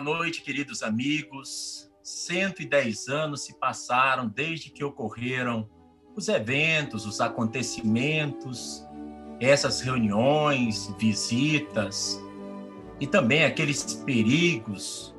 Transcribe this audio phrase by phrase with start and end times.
[0.00, 1.90] Boa noite, queridos amigos.
[2.04, 5.68] 110 anos se passaram desde que ocorreram
[6.14, 8.86] os eventos, os acontecimentos,
[9.40, 12.16] essas reuniões, visitas
[13.00, 15.12] e também aqueles perigos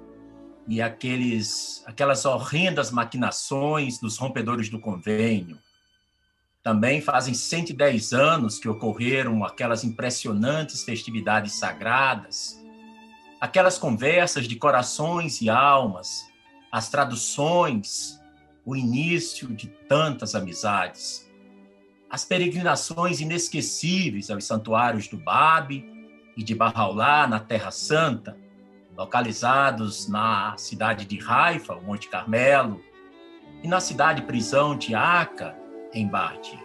[0.66, 5.60] e aqueles, aquelas horrendas maquinações dos rompedores do convênio.
[6.64, 12.59] Também fazem 110 anos que ocorreram aquelas impressionantes festividades sagradas,
[13.40, 16.28] aquelas conversas de corações e almas,
[16.72, 18.20] as traduções,
[18.66, 21.28] o início de tantas amizades,
[22.10, 25.86] as peregrinações inesquecíveis aos santuários do Babe
[26.36, 28.38] e de Barraulá, na Terra Santa,
[28.98, 32.84] localizados na cidade de Haifa, Monte Carmelo,
[33.64, 35.56] e na cidade prisão de Aca,
[35.94, 36.60] em Bate.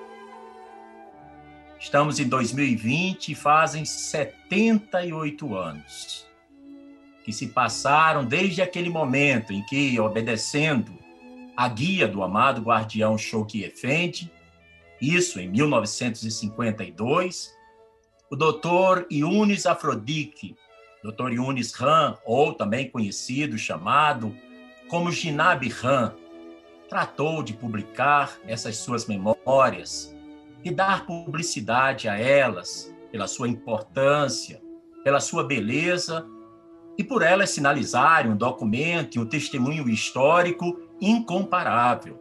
[1.79, 6.34] Estamos em 2020 e fazem 78 anos
[7.25, 10.93] que se passaram desde aquele momento em que, obedecendo
[11.57, 14.31] a guia do amado guardião Shouki Effendi,
[15.01, 17.53] isso em 1952,
[18.31, 20.55] o doutor Yunis Afrodite
[21.05, 21.33] Dr.
[21.33, 24.35] Yunis Han, ou também conhecido, chamado
[24.89, 26.15] como Jinab Han,
[26.89, 30.17] tratou de publicar essas suas memórias
[30.65, 34.63] e dar publicidade a elas pela sua importância,
[35.03, 36.27] pela sua beleza
[36.97, 42.21] e por elas sinalizarem um documento e um testemunho histórico incomparável,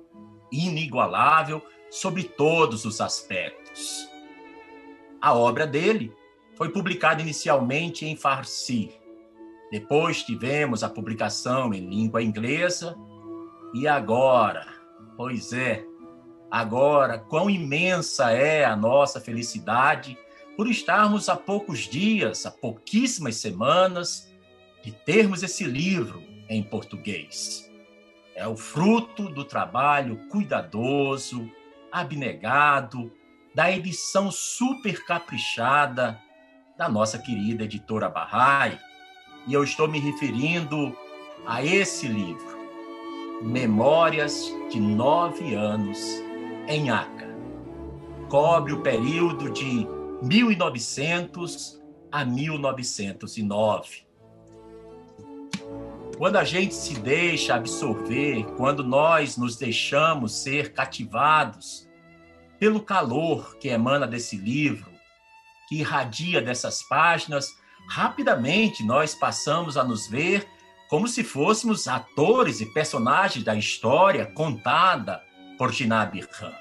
[0.51, 4.09] inigualável sobre todos os aspectos.
[5.21, 6.11] A obra dele
[6.55, 8.91] foi publicado inicialmente em Farsi.
[9.71, 12.95] Depois tivemos a publicação em língua inglesa.
[13.73, 14.67] E agora,
[15.15, 15.83] pois é,
[16.51, 20.17] agora, quão imensa é a nossa felicidade
[20.55, 24.31] por estarmos há poucos dias, há pouquíssimas semanas,
[24.83, 27.71] de termos esse livro em português.
[28.35, 31.49] É o fruto do trabalho cuidadoso,
[31.91, 33.11] abnegado,
[33.55, 36.19] da edição super caprichada
[36.77, 38.77] da nossa querida editora Bahá'í,
[39.47, 40.95] e eu estou me referindo
[41.45, 42.57] a esse livro,
[43.41, 45.99] Memórias de Nove Anos
[46.67, 47.27] em Aca.
[48.29, 49.87] Cobre o período de
[50.23, 54.12] 1900 a 1909.
[56.17, 61.89] Quando a gente se deixa absorver, quando nós nos deixamos ser cativados
[62.59, 64.91] pelo calor que emana desse livro,
[65.67, 67.47] que irradia dessas páginas,
[67.89, 70.47] rapidamente nós passamos a nos ver
[70.87, 75.21] como se fôssemos atores e personagens da história contada
[75.57, 76.53] por Jinab Khan.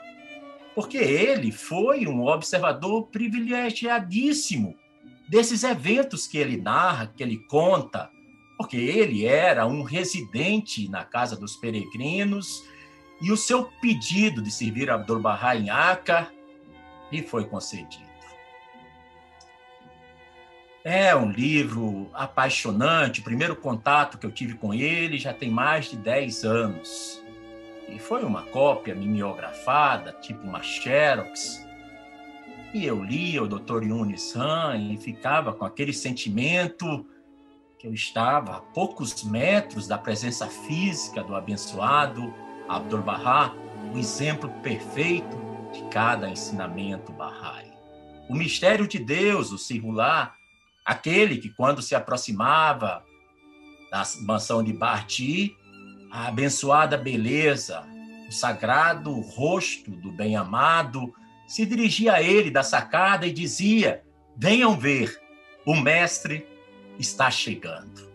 [0.74, 4.74] Porque ele foi um observador privilegiadíssimo
[5.28, 8.10] desses eventos que ele narra, que ele conta,
[8.62, 12.64] porque ele era um residente na casa dos peregrinos
[13.20, 16.32] e o seu pedido de servir Abdul-Bahá em Aca
[17.10, 18.12] lhe foi concedido.
[20.84, 23.18] É um livro apaixonante.
[23.18, 27.20] O primeiro contato que eu tive com ele já tem mais de 10 anos.
[27.88, 31.66] E foi uma cópia mimeografada, tipo uma Xerox.
[32.72, 33.82] E eu lia o Dr.
[33.82, 37.04] Yunis Han e ficava com aquele sentimento
[37.82, 42.32] que eu estava a poucos metros da presença física do abençoado
[42.68, 43.52] Abdul Bahá,
[43.92, 45.36] o exemplo perfeito
[45.72, 47.72] de cada ensinamento Bahá'í.
[48.28, 50.32] O mistério de Deus, o Sirulá,
[50.84, 53.04] Aquele que, quando se aproximava
[53.90, 55.56] da mansão de Barti,
[56.10, 57.84] a abençoada beleza,
[58.28, 61.12] o sagrado rosto do bem-amado,
[61.46, 64.02] se dirigia a ele da sacada e dizia:
[64.36, 65.20] Venham ver,
[65.64, 66.51] o mestre
[67.02, 68.10] está chegando.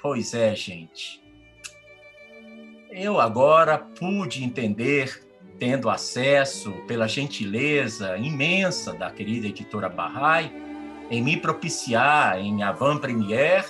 [0.00, 1.20] Pois é, gente.
[2.90, 5.26] Eu agora pude entender,
[5.58, 10.52] tendo acesso pela gentileza imensa da querida editora Bahá'í,
[11.10, 13.66] em me propiciar em Avant Premiere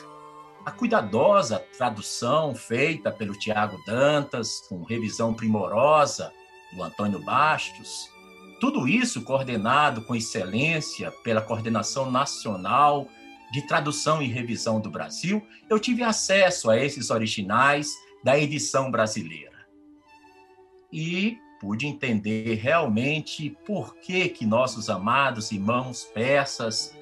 [0.64, 6.32] a cuidadosa tradução feita pelo Tiago Dantas, com revisão primorosa
[6.72, 8.10] do Antônio Bastos.
[8.60, 13.08] Tudo isso coordenado com excelência pela Coordenação Nacional
[13.52, 17.92] de Tradução e Revisão do Brasil, eu tive acesso a esses originais
[18.24, 19.66] da edição brasileira.
[20.90, 26.96] E pude entender realmente por que, que nossos amados irmãos persas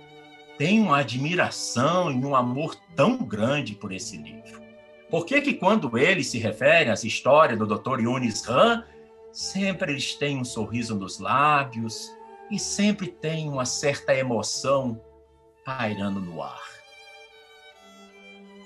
[0.58, 4.60] tem uma admiração e um amor tão grande por esse livro?
[5.08, 8.00] Por que que quando eles se referem às histórias do Dr.
[8.00, 8.84] Yunis Han,
[9.32, 12.10] sempre eles têm um sorriso nos lábios
[12.50, 15.00] e sempre tem uma certa emoção
[15.78, 16.60] pairando no ar?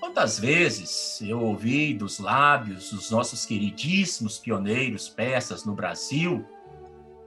[0.00, 6.46] Quantas vezes eu ouvi dos lábios dos nossos queridíssimos pioneiros persas no Brasil,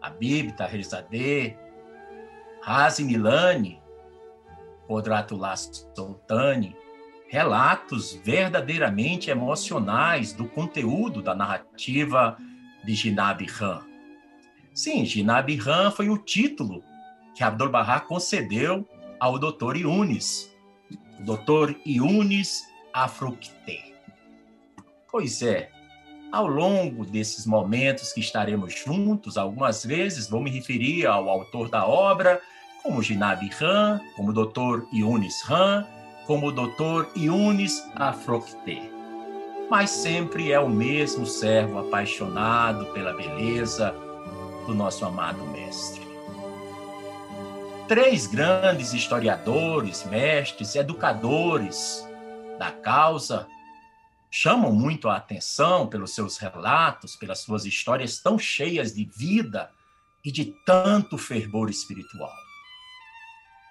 [0.02, 1.58] Habib Tahrizadeh,
[2.62, 3.82] Razi Milani,
[4.88, 6.76] Kodratullah Sultani,
[7.30, 12.38] relatos verdadeiramente emocionais do conteúdo da narrativa
[12.84, 13.86] de Jinab Khan.
[14.74, 16.84] Sim, Jinab Khan foi o título
[17.36, 18.88] que Abdu'l-Bahá concedeu
[19.20, 19.38] ao.
[19.76, 20.56] Yunis,
[21.20, 21.76] o Dr.
[21.86, 23.94] Yunis Afrukte.
[25.12, 25.70] Pois é,
[26.32, 31.88] ao longo desses momentos que estaremos juntos, algumas vezes vou me referir ao autor da
[31.88, 32.42] obra
[32.84, 34.86] como Jinab Khan, como Dr.
[34.94, 35.86] Yunis Khan,
[36.26, 37.08] como o Dr.
[37.16, 38.92] Yunis Afrokte.
[39.70, 43.94] Mas sempre é o mesmo servo apaixonado pela beleza
[44.66, 45.97] do nosso amado mestre.
[47.88, 52.06] Três grandes historiadores, mestres, educadores
[52.60, 53.48] da causa
[54.30, 59.72] chamam muito a atenção pelos seus relatos, pelas suas histórias tão cheias de vida
[60.26, 62.34] e de tanto fervor espiritual.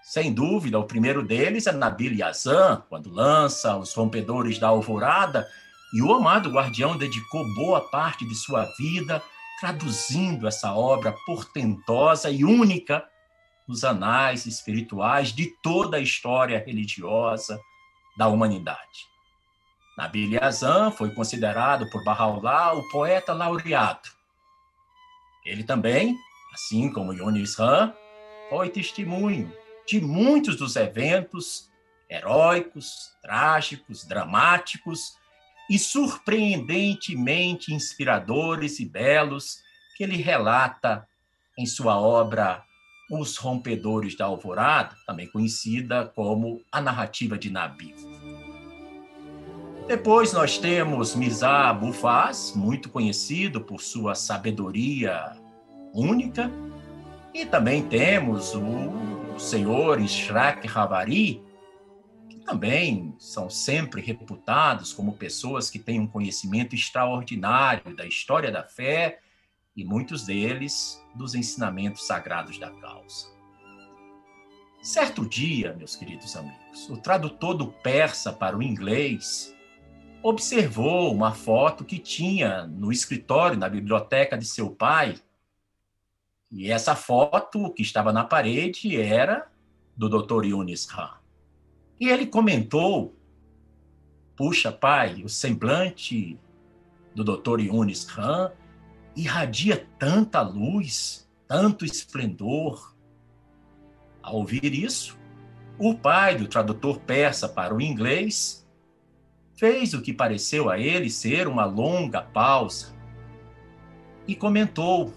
[0.02, 5.46] Sem dúvida, o primeiro deles é Nabil Yazan, quando lança Os Rompedores da Alvorada,
[5.92, 9.22] e o amado guardião dedicou boa parte de sua vida
[9.60, 13.04] traduzindo essa obra portentosa e única
[13.66, 17.60] nos anais espirituais de toda a história religiosa
[18.16, 19.06] da humanidade.
[19.96, 24.08] Nabil Yazan foi considerado por Bahá'u'lláh o poeta laureado.
[25.44, 26.14] Ele também,
[26.52, 27.94] assim como Yunis Han,
[28.50, 29.50] foi testemunho
[29.86, 31.70] de muitos dos eventos
[32.10, 35.16] heróicos, trágicos, dramáticos
[35.70, 39.58] e surpreendentemente inspiradores e belos
[39.96, 41.08] que ele relata
[41.58, 42.65] em sua obra
[43.10, 47.94] Os Rompedores da Alvorada, também conhecida como a narrativa de Nabi.
[49.86, 55.36] Depois nós temos Mizar Bufaz, muito conhecido por sua sabedoria
[55.94, 56.50] única,
[57.32, 61.40] e também temos o senhores Shrek Ravari,
[62.28, 68.64] que também são sempre reputados como pessoas que têm um conhecimento extraordinário da história da
[68.64, 69.20] fé
[69.76, 73.34] e muitos deles dos ensinamentos sagrados da causa.
[74.82, 79.52] Certo dia, meus queridos amigos, o tradutor do persa para o inglês
[80.22, 85.16] observou uma foto que tinha no escritório, na biblioteca de seu pai,
[86.50, 89.50] e essa foto que estava na parede era
[89.96, 90.44] do Dr.
[90.44, 91.14] Yunis Khan.
[91.98, 93.16] E ele comentou:
[94.36, 96.38] Puxa, pai, o semblante
[97.14, 97.60] do Dr.
[97.60, 98.52] Yunis Khan
[99.16, 102.94] irradia tanta luz, tanto esplendor.
[104.22, 105.18] Ao ouvir isso,
[105.78, 108.66] o pai do tradutor persa para o inglês
[109.56, 112.94] fez o que pareceu a ele ser uma longa pausa
[114.26, 115.14] e comentou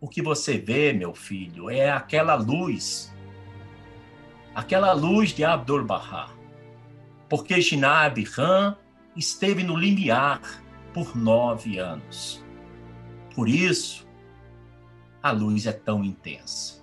[0.00, 3.12] o que você vê, meu filho, é aquela luz,
[4.54, 6.30] aquela luz de Abdu'l-Bahá.
[7.28, 8.76] Porque Jinab Khan
[9.16, 10.40] esteve no limiar
[10.92, 12.44] por nove anos.
[13.34, 14.06] Por isso,
[15.22, 16.78] a luz é tão intensa.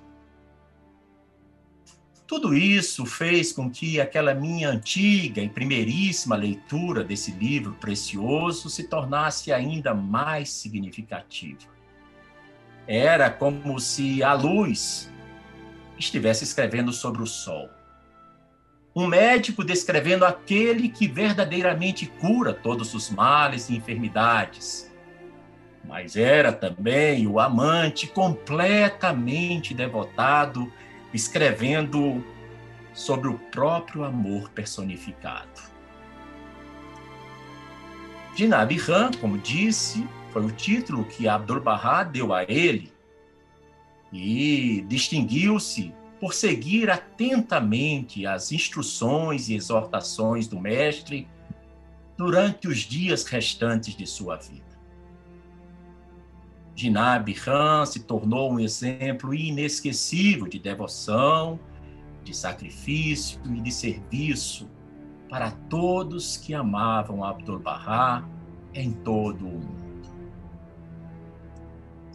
[2.27, 8.87] Tudo isso fez com que aquela minha antiga e primeiríssima leitura desse livro precioso se
[8.87, 11.69] tornasse ainda mais significativa.
[12.87, 15.11] Era como se a luz
[15.99, 17.69] estivesse escrevendo sobre o sol.
[18.95, 24.89] Um médico descrevendo aquele que verdadeiramente cura todos os males e enfermidades.
[25.83, 30.71] Mas era também o amante completamente devotado,
[31.13, 32.23] escrevendo
[32.93, 35.61] sobre o próprio amor personificado.
[38.33, 42.93] Jinab Khan, como disse, foi o título que Abdu'l-Bahá deu a ele
[44.11, 51.27] e distinguiu-se por seguir atentamente as instruções e exortações do mestre
[52.17, 54.63] durante os dias restantes de sua vida.
[56.75, 61.59] Jinab Khan se tornou um exemplo inesquecível de devoção,
[62.23, 64.69] de sacrifício e de serviço
[65.29, 68.27] para todos que amavam Abdu'l-Bahá
[68.73, 69.84] em todo o mundo.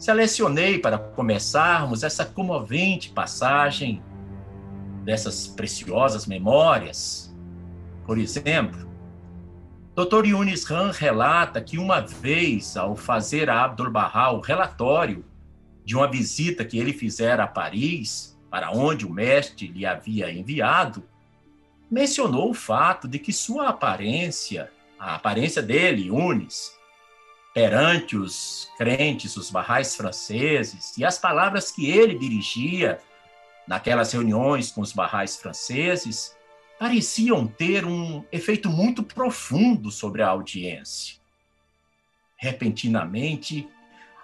[0.01, 4.01] Selecionei para começarmos essa comovente passagem
[5.03, 7.31] dessas preciosas memórias.
[8.03, 8.89] Por exemplo,
[9.95, 10.25] Dr.
[10.25, 15.23] Yunis Han relata que uma vez, ao fazer a Abdu'l-Bahá o relatório
[15.85, 21.03] de uma visita que ele fizera a Paris, para onde o mestre lhe havia enviado,
[21.91, 26.80] mencionou o fato de que sua aparência, a aparência dele, Unis,
[27.53, 32.99] perante os crentes, os barrais franceses, e as palavras que ele dirigia
[33.67, 36.35] naquelas reuniões com os barrais franceses,
[36.79, 41.19] pareciam ter um efeito muito profundo sobre a audiência.
[42.37, 43.69] Repentinamente,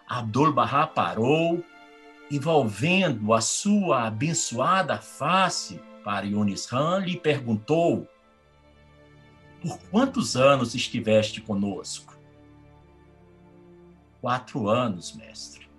[0.07, 1.63] Abdul-Bahá parou,
[2.31, 8.07] envolvendo a sua abençoada face para Yunis Han, lhe perguntou:
[9.61, 12.06] Por quantos anos estiveste conosco?
[14.27, 15.69] Quatro anos, mestre.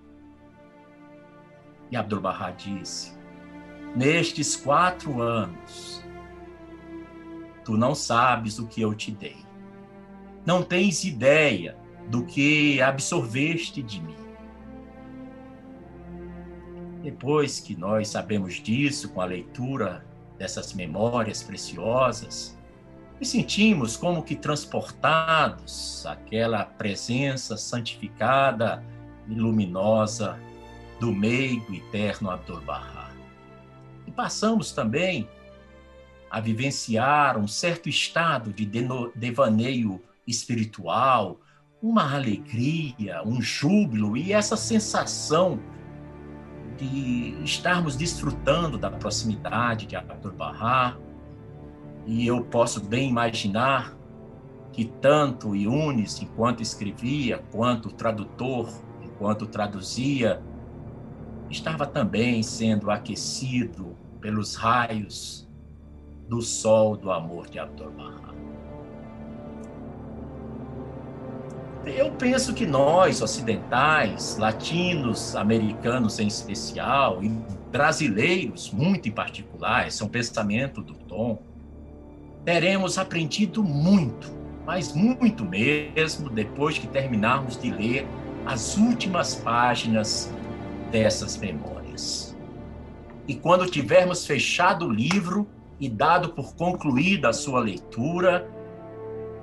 [1.90, 3.12] E Abdul-Bahá disse:
[3.94, 6.02] Nestes quatro anos,
[7.62, 9.36] tu não sabes o que eu te dei.
[10.46, 11.76] Não tens ideia
[12.08, 14.16] do que absorveste de mim.
[17.02, 20.06] Depois que nós sabemos disso com a leitura
[20.38, 22.57] dessas memórias preciosas,
[23.18, 28.84] nos sentimos como que transportados àquela presença santificada
[29.28, 30.38] e luminosa
[31.00, 33.10] do meigo eterno Abdu'l-Bahá.
[34.06, 35.28] E passamos também
[36.30, 38.66] a vivenciar um certo estado de
[39.14, 41.40] devaneio espiritual,
[41.82, 45.58] uma alegria, um júbilo e essa sensação
[46.76, 50.96] de estarmos desfrutando da proximidade de Abdul Bahá.
[52.08, 53.94] E eu posso bem imaginar
[54.72, 58.66] que tanto Yunis, enquanto escrevia, quanto tradutor,
[59.04, 60.42] enquanto traduzia,
[61.50, 65.46] estava também sendo aquecido pelos raios
[66.26, 68.32] do sol do amor de Abdul Bahá.
[71.84, 77.28] Eu penso que nós, ocidentais, latinos, americanos em especial, e
[77.70, 81.47] brasileiros muito em particular, esse é um pensamento do Tom,
[82.48, 84.32] teremos aprendido muito,
[84.64, 88.08] mas muito mesmo, depois que terminarmos de ler
[88.46, 90.32] as últimas páginas
[90.90, 92.34] dessas memórias.
[93.26, 95.46] E quando tivermos fechado o livro
[95.78, 98.50] e dado por concluída a sua leitura,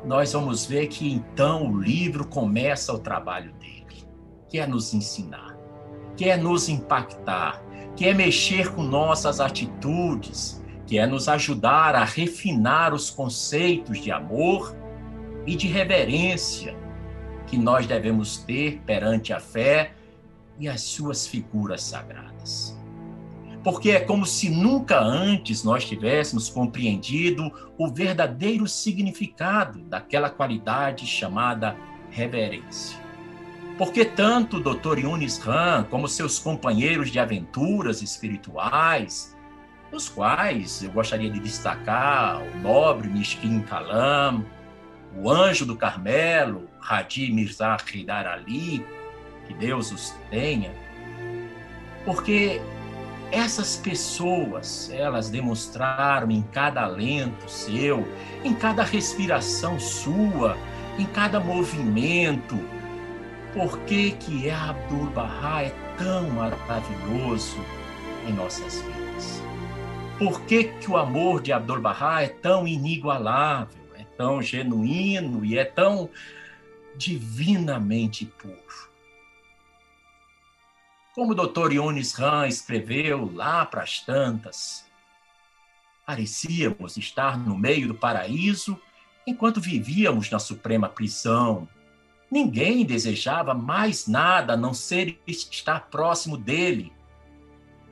[0.03, 4.03] nós vamos ver que então o livro começa o trabalho dele,
[4.49, 5.55] que é nos ensinar,
[6.17, 7.61] que é nos impactar,
[7.95, 14.11] que é mexer com nossas atitudes, que é nos ajudar a refinar os conceitos de
[14.11, 14.75] amor
[15.45, 16.75] e de reverência
[17.47, 19.93] que nós devemos ter perante a fé
[20.59, 22.75] e as suas figuras sagradas
[23.65, 31.75] porque é como se nunca antes nós tivéssemos compreendido o verdadeiro significado daquela qualidade chamada
[32.11, 32.95] reverência.
[33.75, 34.99] Porque tanto o Dr.
[34.99, 39.34] Yunis Han como seus companheiros de aventuras espirituais,
[39.95, 44.45] os quais eu gostaria de destacar o nobre Mishkin Kalam,
[45.17, 48.85] o anjo do Carmelo, Hadi Mirza Hidar Ali,
[49.47, 50.71] que Deus os tenha,
[52.03, 52.61] porque
[53.31, 58.07] essas pessoas, elas demonstraram em cada alento seu,
[58.43, 60.57] em cada respiração sua,
[60.99, 62.57] em cada movimento,
[63.53, 67.57] por que que Abdul Bahá é tão maravilhoso
[68.27, 69.04] em nossas vidas?
[70.17, 75.57] Por que que o amor de Abdul Bahá é tão inigualável, é tão genuíno e
[75.57, 76.09] é tão
[76.95, 78.55] divinamente puro?
[81.13, 81.73] Como o Dr.
[81.73, 84.85] Yunis Han escreveu lá para as tantas,
[86.05, 88.79] parecíamos estar no meio do paraíso
[89.27, 91.67] enquanto vivíamos na suprema prisão.
[92.31, 96.93] Ninguém desejava mais nada a não ser estar próximo dele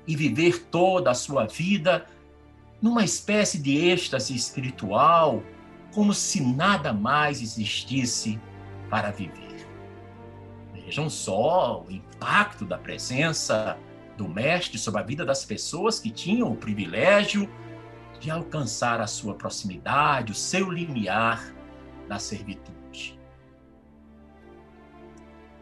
[0.08, 2.13] e viver toda a sua vida
[2.84, 5.42] numa espécie de êxtase espiritual,
[5.94, 8.38] como se nada mais existisse
[8.90, 9.66] para viver.
[10.74, 13.78] Vejam só o impacto da presença
[14.18, 17.50] do Mestre sobre a vida das pessoas que tinham o privilégio
[18.20, 21.56] de alcançar a sua proximidade, o seu limiar
[22.10, 23.18] da servitude.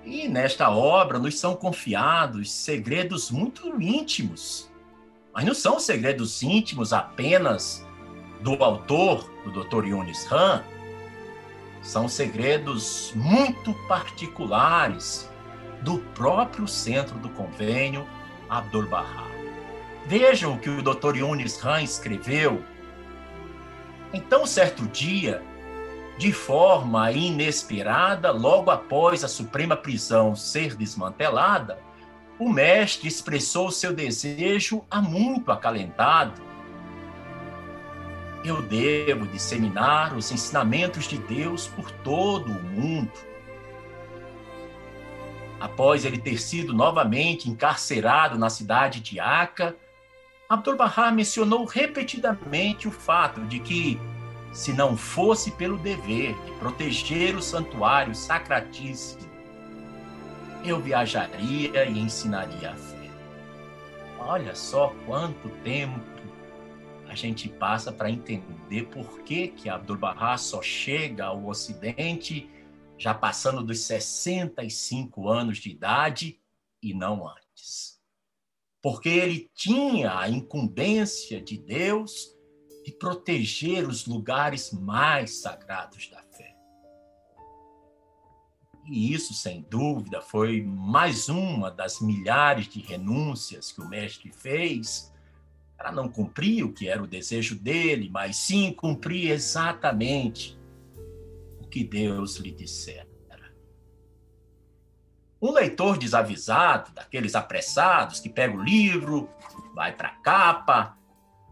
[0.03, 4.70] E nesta obra nos são confiados segredos muito íntimos,
[5.33, 7.85] mas não são segredos íntimos apenas
[8.41, 9.85] do autor, do Dr.
[9.85, 10.63] Yunis Han,
[11.81, 15.29] são segredos muito particulares
[15.81, 18.07] do próprio centro do convênio
[18.49, 19.27] Abdul Bahá.
[20.05, 21.17] Vejam o que o Dr.
[21.17, 22.63] Yunis Han escreveu.
[24.13, 25.41] Então, certo dia,
[26.17, 31.79] de forma inesperada, logo após a suprema prisão ser desmantelada,
[32.41, 36.51] o mestre expressou seu desejo há muito acalentado
[38.43, 43.11] eu devo disseminar os ensinamentos de Deus por todo o mundo.
[45.59, 49.75] Após ele ter sido novamente encarcerado na cidade de Aca,
[50.49, 53.99] Abdu'l-Bahá mencionou repetidamente o fato de que,
[54.51, 59.30] se não fosse pelo dever de proteger o santuário sacratíssimo,
[60.63, 63.09] eu viajaria e ensinaria a fé.
[64.19, 65.99] Olha só quanto tempo
[67.07, 72.49] a gente passa para entender por que, que Abdu'l-Bahá só chega ao Ocidente
[72.97, 76.39] já passando dos 65 anos de idade
[76.81, 77.99] e não antes.
[78.81, 82.37] Porque ele tinha a incumbência de Deus
[82.85, 86.20] de proteger os lugares mais sagrados da.
[88.91, 95.09] E isso, sem dúvida, foi mais uma das milhares de renúncias que o mestre fez
[95.77, 100.59] para não cumprir o que era o desejo dele, mas sim cumprir exatamente
[101.61, 103.09] o que Deus lhe dissera.
[105.41, 109.29] Um leitor desavisado, daqueles apressados que pega o livro,
[109.73, 110.97] vai para a capa,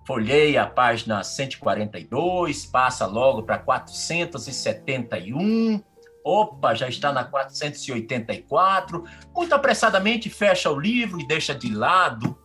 [0.06, 5.82] folheia a página 142, passa logo para 471,
[6.30, 9.04] opa, já está na 484,
[9.36, 12.38] muito apressadamente fecha o livro e deixa de lado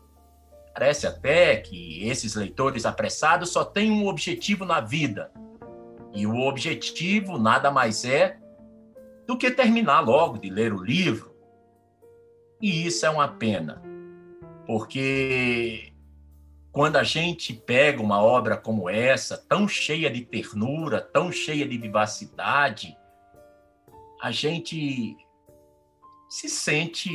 [0.75, 5.31] Parece até que esses leitores apressados só têm um objetivo na vida.
[6.13, 8.37] E o objetivo nada mais é
[9.25, 11.33] do que terminar logo de ler o livro.
[12.61, 13.81] E isso é uma pena,
[14.67, 15.93] porque
[16.73, 21.79] quando a gente pega uma obra como essa, tão cheia de ternura, tão cheia de
[21.79, 22.97] vivacidade,
[24.25, 25.17] a gente
[26.31, 27.11] se sente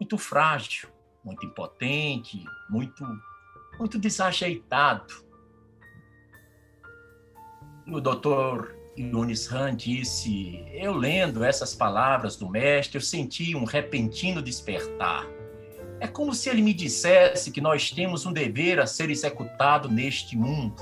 [0.00, 0.88] muito frágil
[1.26, 3.04] muito impotente, muito,
[3.78, 5.12] muito desajeitado.
[7.88, 14.40] O doutor Yunis Han disse: Eu lendo essas palavras do mestre, eu senti um repentino
[14.40, 15.26] despertar.
[15.98, 20.36] É como se ele me dissesse que nós temos um dever a ser executado neste
[20.36, 20.80] mundo.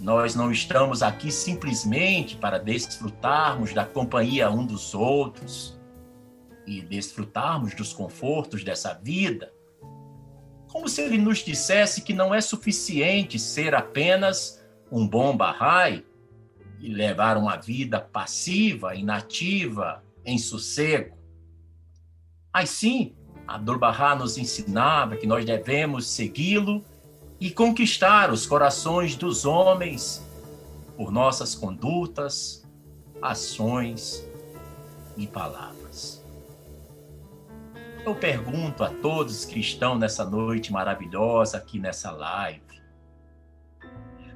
[0.00, 5.78] Nós não estamos aqui simplesmente para desfrutarmos da companhia um dos outros
[6.66, 9.52] e desfrutarmos dos confortos dessa vida,
[10.68, 16.04] como se ele nos dissesse que não é suficiente ser apenas um bom Bahá'í
[16.78, 21.16] e levar uma vida passiva, inativa, em sossego.
[22.52, 26.84] Mas sim, Abdu'l-Bahá nos ensinava que nós devemos segui-lo
[27.40, 30.24] e conquistar os corações dos homens
[30.96, 32.66] por nossas condutas,
[33.22, 34.26] ações
[35.16, 36.24] e palavras.
[38.04, 42.62] Eu pergunto a todos que estão nessa noite maravilhosa aqui nessa live.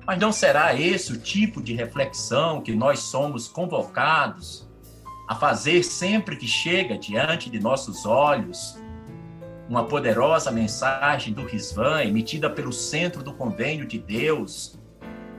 [0.06, 4.68] Mas não será esse o tipo de reflexão que nós somos convocados
[5.28, 8.76] a fazer sempre que chega diante de nossos olhos
[9.68, 14.78] uma poderosa mensagem do Risvan emitida pelo Centro do Convênio de Deus,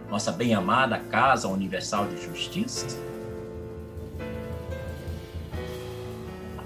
[0.09, 2.87] nossa bem-amada Casa Universal de Justiça?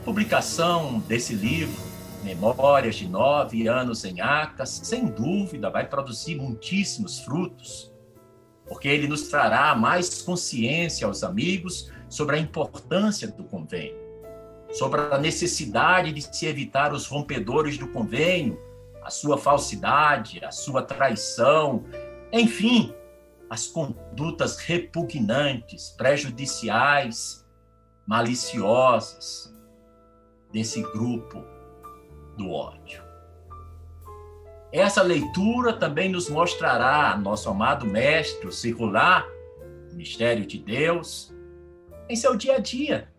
[0.08, 1.84] publicação desse livro,
[2.24, 7.94] Memórias de Nove Anos em Acas, sem dúvida vai produzir muitíssimos frutos,
[8.66, 14.00] porque ele nos trará mais consciência aos amigos sobre a importância do convênio,
[14.72, 18.60] sobre a necessidade de se evitar os rompedores do convênio,
[19.04, 21.86] a sua falsidade, a sua traição,
[22.32, 22.94] enfim,
[23.50, 27.46] as condutas repugnantes, prejudiciais,
[28.06, 29.54] maliciosas,
[30.52, 31.44] desse grupo
[32.38, 33.04] do ódio.
[34.72, 39.26] Essa leitura também nos mostrará nosso amado mestre, circular,
[39.92, 41.34] o mistério de Deus,
[42.10, 43.10] em seu dia a dia,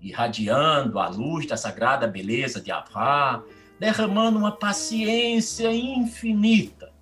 [0.00, 3.44] irradiando a luz da sagrada beleza de Abraham,
[3.78, 6.92] derramando uma paciência infinita.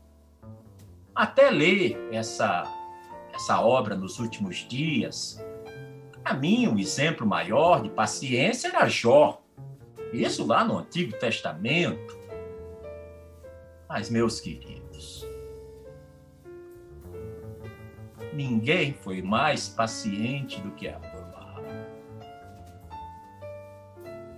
[1.15, 2.65] Até ler essa,
[3.33, 5.43] essa obra nos últimos dias,
[6.23, 9.41] para mim, o um exemplo maior de paciência era Jó.
[10.13, 12.19] Isso lá no Antigo Testamento.
[13.89, 15.27] Mas, meus queridos,
[18.35, 21.08] ninguém foi mais paciente do que Abraham.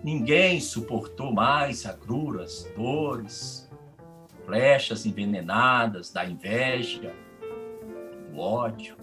[0.03, 3.71] Ninguém suportou mais agruras, dores,
[4.47, 7.15] flechas envenenadas da inveja,
[8.31, 8.97] do ódio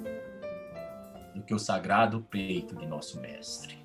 [1.35, 3.77] do que o sagrado peito de nosso Mestre.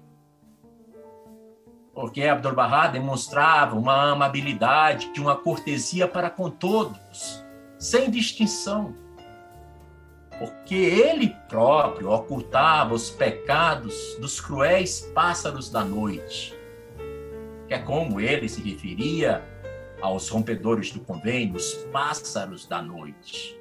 [1.94, 7.44] porque Abdu'l-Bahá demonstrava uma amabilidade, uma cortesia para com todos,
[7.78, 8.96] sem distinção.
[10.38, 16.58] Porque ele próprio ocultava os pecados dos cruéis pássaros da noite,
[17.72, 19.42] é como ele se referia
[20.00, 23.58] aos rompedores do convênio, os pássaros da noite,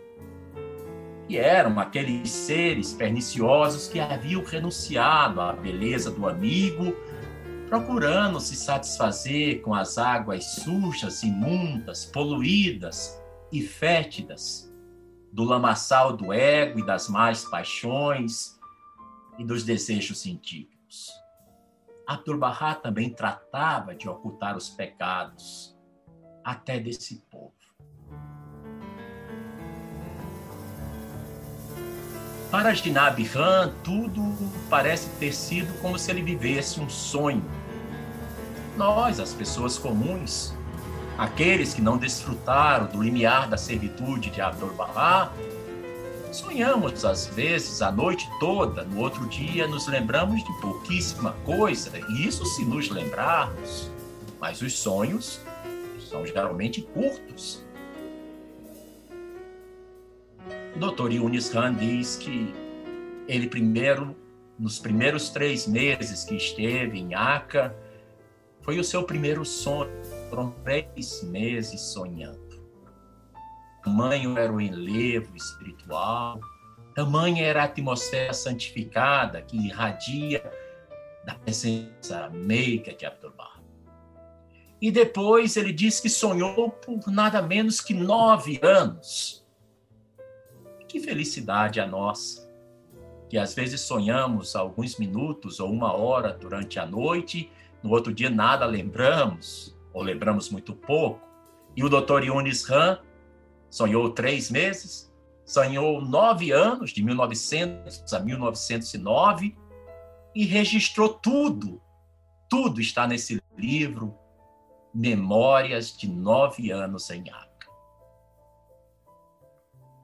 [1.27, 6.95] que eram aqueles seres perniciosos que haviam renunciado à beleza do amigo
[7.71, 13.17] procurando se satisfazer com as águas sujas, imundas, poluídas
[13.49, 14.69] e fétidas
[15.31, 18.59] do lamaçal do ego e das más paixões
[19.39, 20.70] e dos desejos científicos.
[22.13, 25.77] Abdu'l-Bahá também tratava de ocultar os pecados,
[26.43, 27.53] até desse povo.
[32.49, 34.21] Para Jinab Han, tudo
[34.69, 37.43] parece ter sido como se ele vivesse um sonho
[38.77, 40.53] nós, as pessoas comuns,
[41.17, 45.31] aqueles que não desfrutaram do limiar da servitude de Abdu'l-Bahá,
[46.31, 52.27] sonhamos às vezes a noite toda, no outro dia nos lembramos de pouquíssima coisa, e
[52.27, 53.91] isso se nos lembrarmos,
[54.39, 55.41] mas os sonhos
[56.09, 57.63] são geralmente curtos.
[60.75, 61.11] O Dr.
[61.11, 62.53] Yunis Han diz que
[63.27, 64.15] ele primeiro,
[64.57, 67.75] nos primeiros três meses que esteve em Aca,
[68.61, 69.91] foi o seu primeiro sonho.
[70.29, 72.40] Foram três meses sonhando.
[73.83, 76.39] Tamanho era o enlevo espiritual,
[76.93, 80.43] tamanha era a atmosfera santificada que irradia
[81.25, 83.59] da presença meiga de Abdu'l-Bahá.
[84.81, 89.45] E depois ele diz que sonhou por nada menos que nove anos.
[90.87, 92.51] Que felicidade a nossa,
[93.29, 97.51] que às vezes sonhamos alguns minutos ou uma hora durante a noite
[97.83, 101.21] no outro dia nada lembramos, ou lembramos muito pouco.
[101.75, 102.99] E o doutor Yunis Han
[103.71, 105.11] sonhou três meses,
[105.43, 109.57] sonhou nove anos, de 1900 a 1909,
[110.35, 111.81] e registrou tudo.
[112.47, 114.15] Tudo está nesse livro,
[114.93, 117.49] Memórias de Nove Anos em Acre.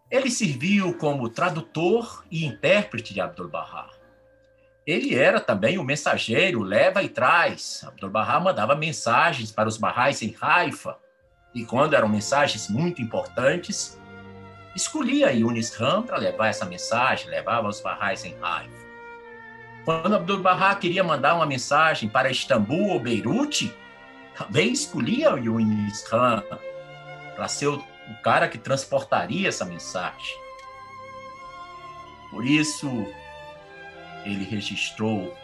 [0.10, 3.98] Ele serviu como tradutor e intérprete de Abdu'l-Bahá
[4.88, 7.84] ele era também o mensageiro, leva e traz.
[7.84, 10.98] Abdu'l-Bahá mandava mensagens para os barrais em Haifa,
[11.58, 14.00] e quando eram mensagens muito importantes,
[14.76, 18.86] escolhia Yunis Ram para levar essa mensagem, levava aos barrais em Haifa.
[19.84, 23.76] Quando Abdu'l-Bahá queria mandar uma mensagem para Istambul ou Beirute,
[24.38, 26.44] também escolhia o Yunis Ram
[27.36, 27.84] para ser o
[28.22, 30.38] cara que transportaria essa mensagem.
[32.30, 32.88] Por isso,
[34.24, 35.36] ele registrou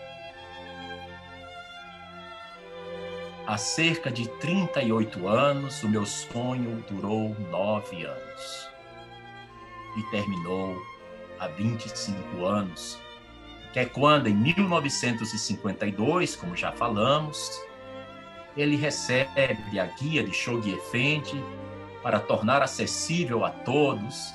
[3.46, 8.70] há cerca de 38 anos, o meu sonho durou nove anos
[9.98, 10.82] e terminou
[11.40, 12.98] há 25 anos,
[13.72, 17.62] que é quando, em 1952, como já falamos,
[18.56, 21.44] ele recebe a guia de Shoghi Effendi
[22.02, 24.32] para tornar acessível a todos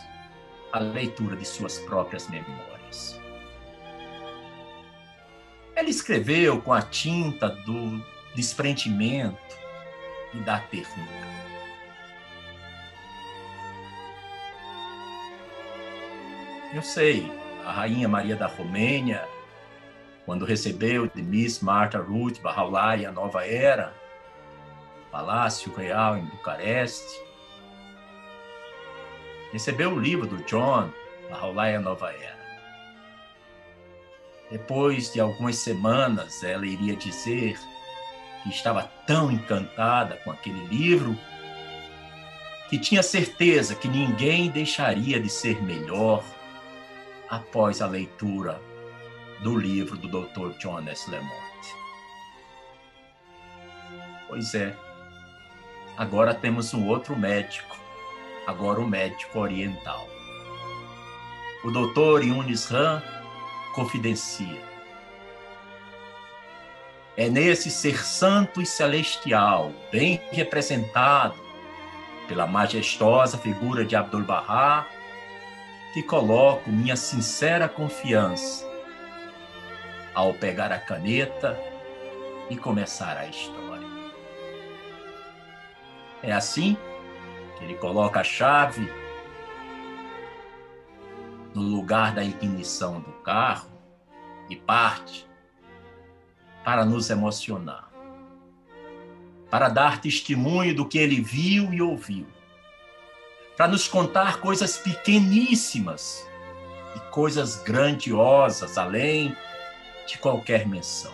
[0.73, 3.19] a leitura de suas próprias memórias.
[5.77, 8.03] Ele escreveu com a tinta do
[8.39, 9.59] desprendimento
[10.33, 11.29] e da ternura.
[16.73, 17.33] Eu sei,
[17.65, 19.27] a rainha Maria da Romênia,
[20.25, 23.93] quando recebeu de Miss Martha Ruth Bahá'u'lláh a nova era,
[25.11, 27.21] Palácio Real em Bucareste,
[29.51, 30.93] recebeu o livro do John,
[31.29, 32.39] Bahá'u'lláh a nova era.
[34.49, 37.59] Depois de algumas semanas, ela iria dizer
[38.43, 41.17] que estava tão encantada com aquele livro
[42.69, 46.23] que tinha certeza que ninguém deixaria de ser melhor
[47.29, 48.61] após a leitura
[49.41, 50.59] do livro do Dr.
[50.59, 51.11] John S.
[51.11, 51.29] Lemont.
[54.29, 54.77] Pois é,
[55.97, 57.77] agora temos um outro médico,
[58.47, 60.07] agora um médico oriental.
[61.65, 62.25] O Dr.
[62.25, 63.03] Yunis Han
[63.75, 64.68] confidencia.
[67.19, 71.35] É nesse ser santo e celestial, bem representado
[72.29, 74.87] pela majestosa figura de Abdu'l-Bahá,
[75.93, 78.65] que coloco minha sincera confiança
[80.15, 81.61] ao pegar a caneta
[82.49, 83.89] e começar a história.
[86.23, 86.77] É assim
[87.59, 88.89] que ele coloca a chave
[91.53, 93.73] no lugar da ignição do carro
[94.49, 95.28] e parte
[96.65, 97.89] para nos emocionar.
[99.51, 102.27] para dar testemunho do que ele viu e ouviu,
[103.57, 106.27] para nos contar coisas pequeníssimas
[106.95, 109.35] e coisas grandiosas, além
[110.07, 111.13] de qualquer menção.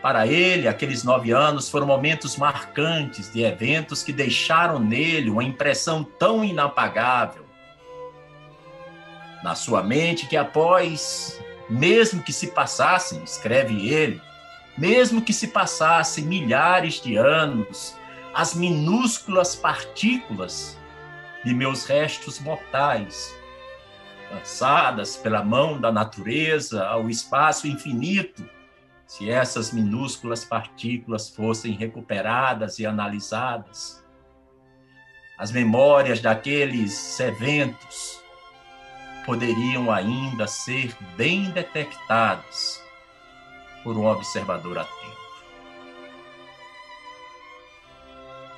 [0.00, 6.02] Para ele, aqueles nove anos foram momentos marcantes de eventos que deixaram nele uma impressão
[6.02, 7.46] tão inapagável.
[9.44, 14.20] Na sua mente, que após, mesmo que se passassem, escreve ele,
[14.76, 17.96] mesmo que se passassem milhares de anos,
[18.34, 20.78] as minúsculas partículas
[21.44, 23.36] de meus restos mortais,
[24.32, 28.48] lançadas pela mão da natureza ao espaço infinito,
[29.06, 34.02] se essas minúsculas partículas fossem recuperadas e analisadas,
[35.36, 38.21] as memórias daqueles eventos
[39.24, 42.82] poderiam ainda ser bem detectadas
[43.82, 45.02] por um observador atento.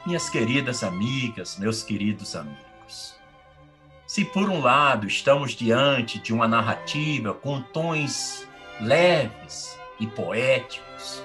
[0.07, 3.19] Minhas queridas amigas, meus queridos amigos,
[4.07, 8.47] se por um lado estamos diante de uma narrativa com tons
[8.81, 11.23] leves e poéticos,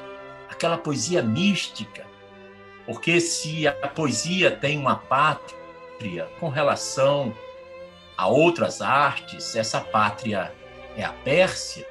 [0.50, 2.08] aquela poesia mística.
[2.86, 7.34] Porque se a poesia tem uma pátria com relação
[8.20, 10.54] a outras artes, essa pátria
[10.98, 11.88] é a Pérsia,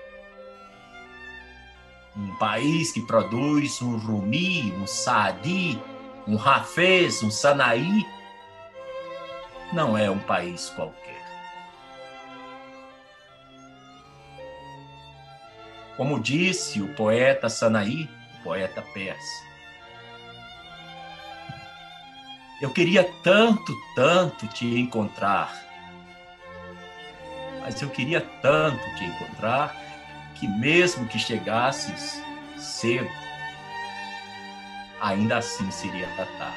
[2.14, 5.82] um país que produz um Rumi, um Saadi,
[6.26, 8.06] um Hafez, um Sanaí,
[9.72, 11.24] não é um país qualquer.
[15.96, 18.06] Como disse o poeta Sanaí,
[18.44, 19.48] poeta persa.
[22.60, 25.67] Eu queria tanto, tanto te encontrar.
[27.68, 29.76] Mas eu queria tanto te encontrar
[30.36, 32.18] que mesmo que chegasses
[32.56, 33.10] cedo,
[34.98, 36.56] ainda assim seria tarde.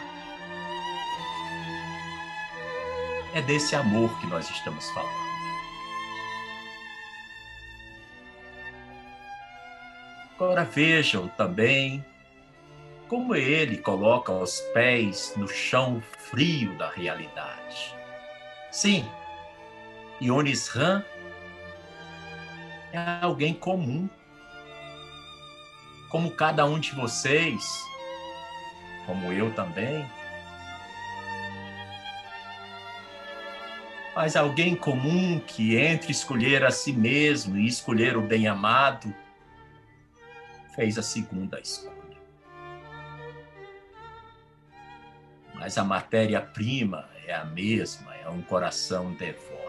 [3.34, 5.12] É desse amor que nós estamos falando.
[10.36, 12.06] Agora vejam também
[13.10, 17.94] como ele coloca os pés no chão frio da realidade.
[18.72, 19.06] Sim,
[20.22, 21.04] Ionis Ram
[22.94, 24.08] é alguém comum,
[26.10, 27.84] como cada um de vocês,
[29.08, 30.08] como eu também.
[34.14, 39.12] Mas alguém comum que entre escolher a si mesmo e escolher o bem-amado,
[40.76, 41.96] fez a segunda escolha.
[45.56, 49.61] Mas a matéria-prima é a mesma, é um coração devoto.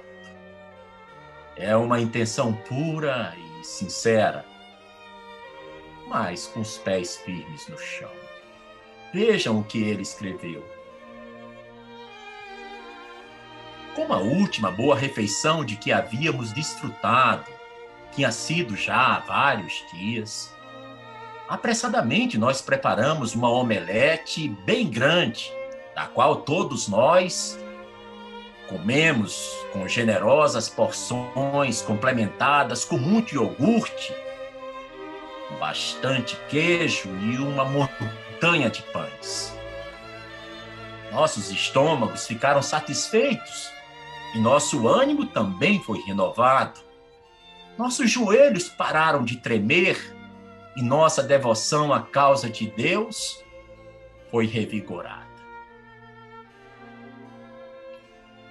[1.62, 4.44] É uma intenção pura e sincera,
[6.08, 8.10] mas com os pés firmes no chão.
[9.14, 10.66] Vejam o que ele escreveu.
[13.94, 17.46] Como a última boa refeição de que havíamos desfrutado
[18.10, 20.52] tinha sido já há vários dias,
[21.48, 25.52] Apressadamente, nós preparamos uma omelete bem grande,
[25.94, 27.58] da qual todos nós
[28.72, 34.14] comemos com generosas porções complementadas com muito iogurte,
[35.60, 39.54] bastante queijo e uma montanha de pães.
[41.12, 43.70] Nossos estômagos ficaram satisfeitos
[44.34, 46.80] e nosso ânimo também foi renovado.
[47.76, 50.16] Nossos joelhos pararam de tremer
[50.74, 53.44] e nossa devoção à causa de Deus
[54.30, 55.31] foi revigorada.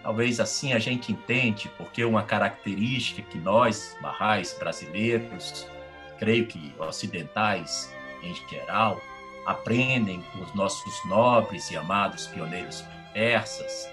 [0.03, 5.67] Talvez assim a gente entende porque uma característica que nós, barrais brasileiros,
[6.17, 8.99] creio que ocidentais em geral,
[9.45, 12.83] aprendem com os nossos nobres e amados pioneiros
[13.13, 13.89] persas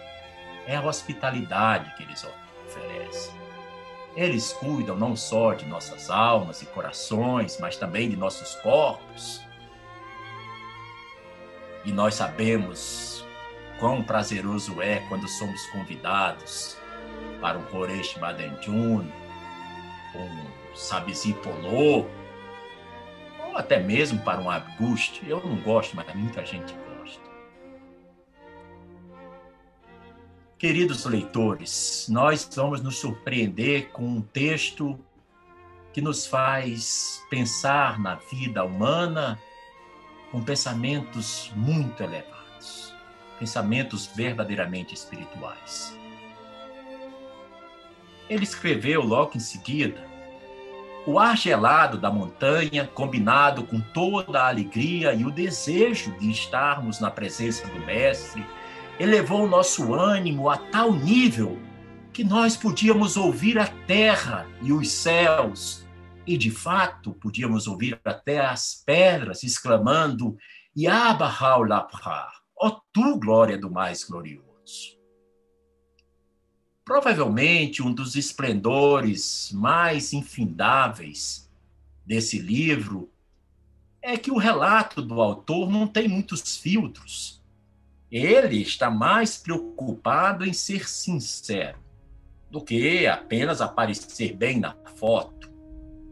[0.66, 2.24] é a hospitalidade que eles
[2.66, 3.34] oferecem.
[4.14, 9.40] Eles cuidam não só de nossas almas e corações, mas também de nossos corpos.
[11.84, 13.17] E nós sabemos
[13.78, 16.76] quão prazeroso é quando somos convidados
[17.40, 19.06] para um Koresh Badenjun,
[20.14, 22.06] um Sabizi Polô,
[23.46, 25.22] ou até mesmo para um Abgust.
[25.26, 26.74] Eu não gosto, mas muita gente
[30.58, 34.98] Queridos leitores, nós vamos nos surpreender com um texto
[35.92, 39.38] que nos faz pensar na vida humana
[40.32, 42.92] com pensamentos muito elevados,
[43.38, 45.96] pensamentos verdadeiramente espirituais.
[48.28, 50.06] Ele escreveu logo em seguida
[51.06, 57.00] O ar gelado da montanha, combinado com toda a alegria e o desejo de estarmos
[57.00, 58.44] na presença do Mestre,
[59.00, 61.58] elevou o nosso ânimo a tal nível
[62.12, 65.86] que nós podíamos ouvir a terra e os céus,
[66.26, 70.36] e de fato podíamos ouvir até as pedras exclamando:
[70.76, 72.26] Yabahau Lapra,
[72.60, 74.98] ó tu, glória do mais glorioso.
[76.84, 81.50] Provavelmente um dos esplendores mais infindáveis
[82.04, 83.10] desse livro
[84.00, 87.42] é que o relato do autor não tem muitos filtros.
[88.10, 91.78] Ele está mais preocupado em ser sincero
[92.50, 95.52] do que apenas aparecer bem na foto,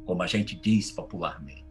[0.05, 1.66] como a gente diz popularmente.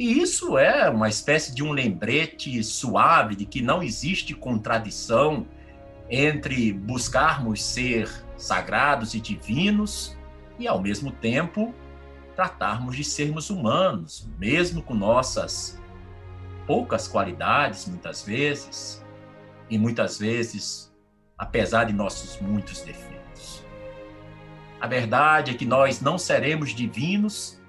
[0.00, 5.46] E isso é uma espécie de um lembrete suave de que não existe contradição
[6.08, 10.16] entre buscarmos ser sagrados e divinos
[10.58, 11.74] e, ao mesmo tempo,
[12.34, 15.78] tratarmos de sermos humanos, mesmo com nossas
[16.66, 19.04] poucas qualidades, muitas vezes,
[19.68, 20.90] e muitas vezes,
[21.36, 23.62] apesar de nossos muitos defeitos.
[24.80, 27.60] A verdade é que nós não seremos divinos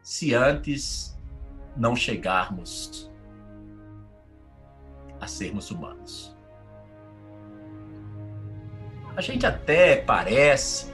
[0.00, 1.11] se antes
[1.76, 3.10] não chegarmos
[5.20, 6.36] a sermos humanos.
[9.16, 10.92] A gente até parece,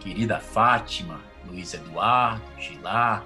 [0.00, 3.24] querida Fátima, Luiz Eduardo, Gilá,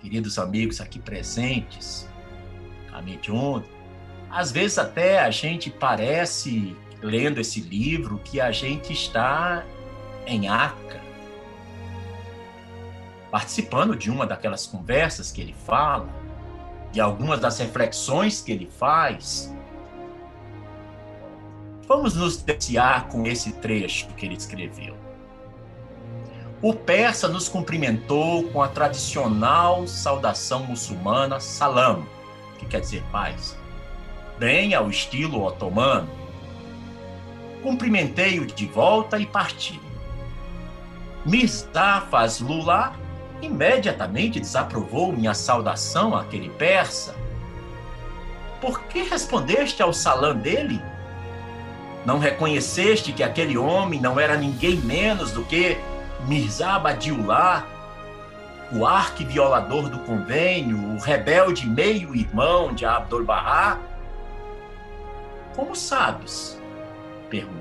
[0.00, 2.08] queridos amigos aqui presentes,
[2.90, 3.20] Camille
[4.30, 9.64] às vezes até a gente parece, lendo esse livro, que a gente está
[10.26, 11.00] em Acre,
[13.30, 16.08] participando de uma daquelas conversas que ele fala,
[16.92, 19.52] de algumas das reflexões que ele faz,
[21.88, 24.94] Vamos nos deliciar com esse trecho que ele escreveu.
[26.60, 32.06] O persa nos cumprimentou com a tradicional saudação muçulmana salam,
[32.58, 33.56] que quer dizer paz,
[34.38, 36.10] bem ao estilo otomano.
[37.62, 39.80] Cumprimentei-o de volta e parti.
[41.24, 42.94] Mirza Fazlullah
[43.40, 47.14] imediatamente desaprovou minha saudação àquele persa.
[48.60, 50.82] Por que respondeste ao salam dele?
[52.04, 55.76] Não reconheceste que aquele homem não era ninguém menos do que
[56.26, 57.66] Mirza Abadiullah,
[58.72, 63.78] o arquiviolador do convênio, o rebelde meio-irmão de Abdul-Bahá?
[65.54, 66.60] Como sabes?
[67.30, 67.57] Perguntei.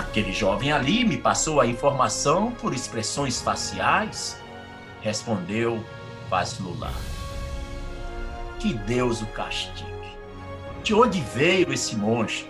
[0.00, 4.40] Aquele jovem ali me passou a informação por expressões faciais,
[5.02, 5.84] respondeu
[6.30, 6.94] Fazlullah.
[8.58, 9.84] Que Deus o castigue.
[10.82, 12.48] De onde veio esse monstro?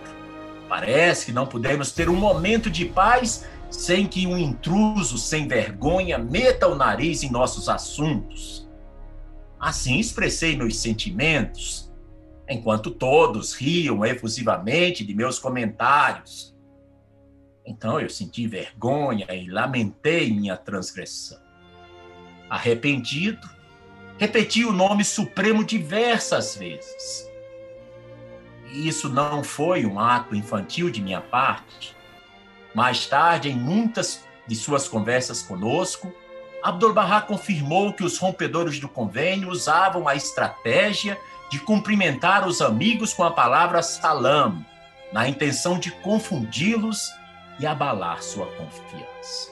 [0.69, 6.17] Parece que não podemos ter um momento de paz sem que um intruso sem vergonha
[6.17, 8.65] meta o nariz em nossos assuntos.
[9.59, 11.91] Assim expressei meus sentimentos,
[12.47, 16.50] enquanto todos riam efusivamente de meus comentários.
[17.65, 21.39] Então eu senti vergonha e lamentei minha transgressão.
[22.49, 23.49] Arrependido,
[24.17, 27.31] repeti o nome supremo diversas vezes
[28.71, 31.95] isso não foi um ato infantil de minha parte.
[32.73, 36.11] Mais tarde, em muitas de suas conversas conosco,
[36.63, 41.17] Abdul-Bahá confirmou que os rompedores do convênio usavam a estratégia
[41.49, 44.65] de cumprimentar os amigos com a palavra salam,
[45.11, 47.11] na intenção de confundi-los
[47.59, 49.51] e abalar sua confiança.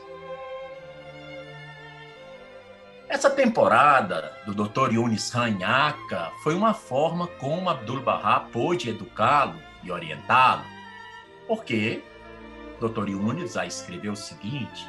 [3.08, 4.94] Essa temporada do Dr.
[4.94, 10.64] Yunis Ranhaka foi uma forma como Abdul-Bahá pôde educá-lo e orientá-lo,
[11.48, 12.04] porque
[12.80, 13.10] Dr.
[13.10, 14.88] Yunis já escreveu o seguinte: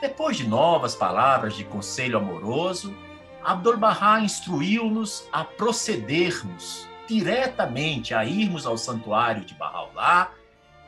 [0.00, 2.96] depois de novas palavras de conselho amoroso,
[3.42, 10.30] Abdul-Bahá instruiu-nos a procedermos diretamente a irmos ao santuário de Bahá'u'lláh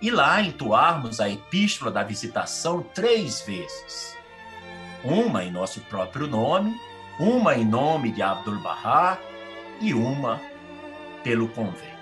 [0.00, 4.16] e lá entoarmos a epístola da visitação três vezes
[5.06, 6.74] uma em nosso próprio nome,
[7.18, 9.18] uma em nome de Abdul Bahá
[9.80, 10.40] e uma
[11.22, 11.96] pelo convênio.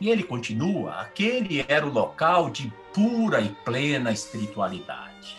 [0.00, 5.36] E ele continua: aquele era o local de pura e plena espiritualidade.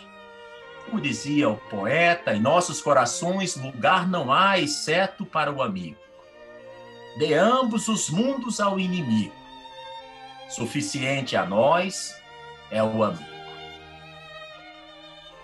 [0.85, 6.00] Como dizia o poeta, em nossos corações lugar não há exceto para o amigo.
[7.17, 9.35] De ambos os mundos ao inimigo.
[10.49, 12.15] Suficiente a nós
[12.69, 13.31] é o amigo.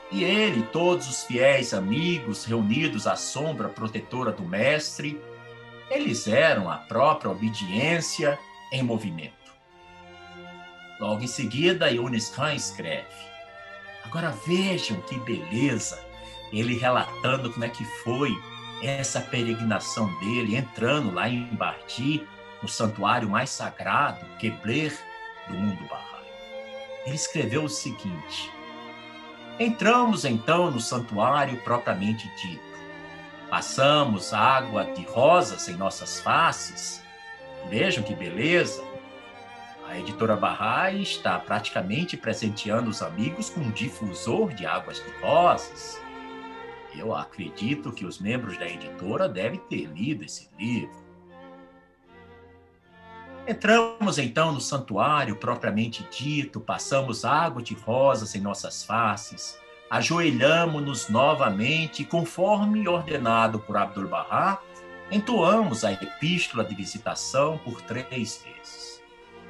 [0.09, 5.21] E ele, todos os fiéis amigos reunidos à sombra protetora do Mestre,
[5.89, 8.39] eles eram a própria obediência
[8.71, 9.33] em movimento.
[10.99, 13.07] Logo em seguida, Yunis Khan escreve.
[14.03, 16.03] Agora vejam que beleza,
[16.51, 18.31] ele relatando como é que foi
[18.81, 22.27] essa peregrinação dele, entrando lá em Bardi,
[22.61, 24.97] no santuário mais sagrado, Kebler,
[25.47, 26.27] do mundo Bahá'í.
[27.05, 28.51] Ele escreveu o seguinte:
[29.59, 32.67] Entramos então no santuário propriamente dito.
[33.49, 37.01] Passamos água de rosas em nossas faces.
[37.69, 38.83] Vejam que beleza!
[39.87, 46.01] A editora Bahá'í está praticamente presenteando os amigos com um difusor de águas de rosas.
[46.97, 51.05] Eu acredito que os membros da editora devem ter lido esse livro.
[53.47, 59.57] Entramos então no santuário propriamente dito, passamos água de rosas em nossas faces,
[59.89, 64.59] ajoelhamos-nos novamente, conforme ordenado por Abdul-Bahá,
[65.09, 69.01] entoamos a epístola de visitação por três vezes.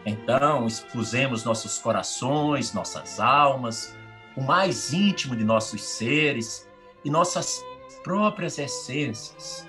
[0.05, 3.97] Então expusemos nossos corações, nossas almas,
[4.35, 6.66] o mais íntimo de nossos seres
[7.07, 7.63] e nossas
[8.03, 9.65] próprias essências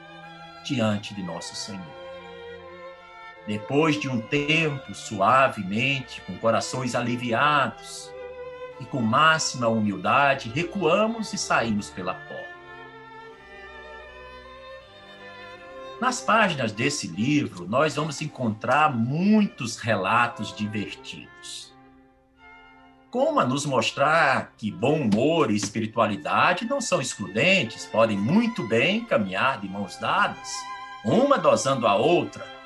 [0.65, 1.87] diante de nosso Senhor.
[3.47, 8.13] Depois de um tempo, suavemente, com corações aliviados
[8.81, 12.59] e com máxima humildade, recuamos e saímos pela porta.
[16.01, 21.68] Nas páginas desse livro, nós vamos encontrar muitos relatos divertidos.
[23.11, 29.05] Como a nos mostrar que bom humor e espiritualidade não são excludentes, podem muito bem
[29.05, 30.49] caminhar de mãos dadas,
[31.05, 32.59] uma dosando a outra,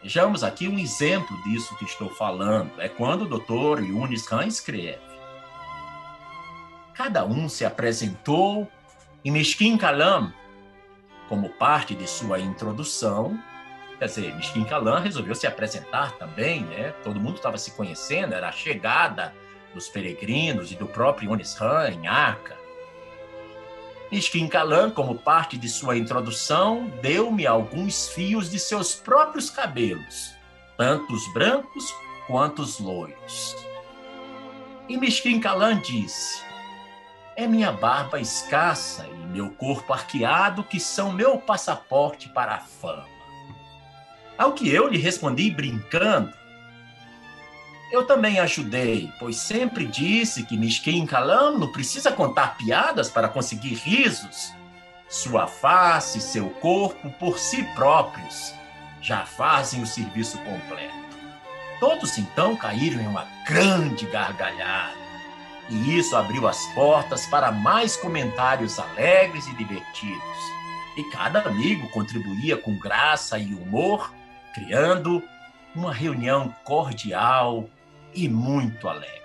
[0.00, 2.70] Vejamos aqui um exemplo disso que estou falando.
[2.80, 3.82] É quando o Dr.
[3.82, 5.00] Yunis Khan escreve.
[6.94, 8.70] Cada um se apresentou
[9.24, 10.32] em Mishkin Kalam
[11.28, 13.38] como parte de sua introdução.
[13.98, 16.94] Quer dizer, Mishkin Kalam resolveu se apresentar também, né?
[17.02, 19.34] Todo mundo estava se conhecendo, era a chegada
[19.74, 22.56] dos peregrinos e do próprio Yunis Khan em Arca.
[24.10, 30.32] Mishkin Kalan, como parte de sua introdução, deu-me alguns fios de seus próprios cabelos,
[30.76, 31.92] tanto os brancos
[32.26, 33.56] quanto os loiros.
[34.88, 36.40] E Mishkin Kalan disse:
[37.36, 43.17] É minha barba escassa e meu corpo arqueado que são meu passaporte para a fama.
[44.38, 46.32] Ao que eu lhe respondi brincando:
[47.90, 53.74] eu também ajudei, pois sempre disse que Mishkin Kalam não precisa contar piadas para conseguir
[53.74, 54.52] risos.
[55.08, 58.52] Sua face, seu corpo, por si próprios,
[59.00, 60.94] já fazem o serviço completo.
[61.80, 64.98] Todos então caíram em uma grande gargalhada.
[65.70, 70.38] E isso abriu as portas para mais comentários alegres e divertidos.
[70.94, 74.12] E cada amigo contribuía com graça e humor,
[74.58, 75.22] criando
[75.74, 77.68] uma reunião cordial
[78.12, 79.18] e muito alegre.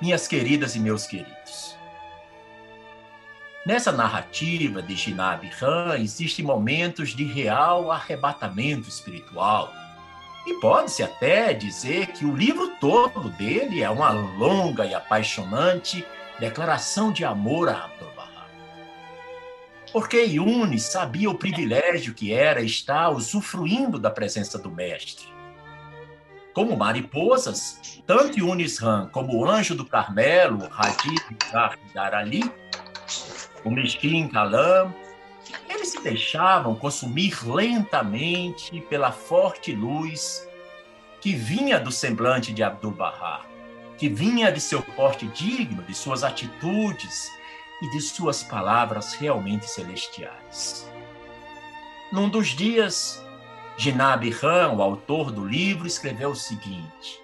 [0.00, 1.76] Minhas queridas e meus queridos,
[3.66, 9.72] nessa narrativa de Ginab Han existem momentos de real arrebatamento espiritual.
[10.46, 16.06] E pode-se até dizer que o livro todo dele é uma longa e apaixonante
[16.38, 18.07] declaração de amor Bahá.
[19.92, 25.26] Porque Yunis sabia o privilégio que era estar usufruindo da presença do Mestre.
[26.52, 31.22] Como mariposas, tanto Yunis Han como o anjo do Carmelo, Hadid
[31.94, 32.52] Ali,
[33.64, 34.92] o Mishkin Kalam,
[35.68, 40.46] eles se deixavam consumir lentamente pela forte luz
[41.20, 43.42] que vinha do semblante de Abdu'l-Bahá,
[43.96, 47.30] que vinha de seu porte digno, de suas atitudes
[47.80, 50.90] e de suas palavras realmente celestiais.
[52.10, 53.22] Num dos dias,
[53.76, 57.22] Ginab Han, o autor do livro, escreveu o seguinte: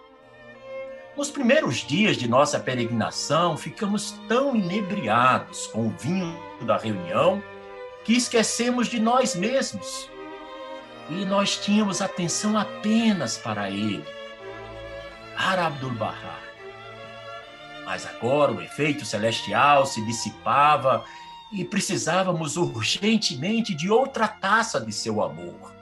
[1.17, 7.43] Nos primeiros dias de nossa peregrinação, ficamos tão inebriados com o vinho da reunião
[8.05, 10.11] que esquecemos de nós mesmos.
[11.11, 14.05] E nós tínhamos atenção apenas para ele,
[15.37, 16.44] para Abdul-Bahá.
[17.85, 21.05] Mas agora o efeito celestial se dissipava
[21.53, 25.73] e precisávamos urgentemente de outra taça de seu amor.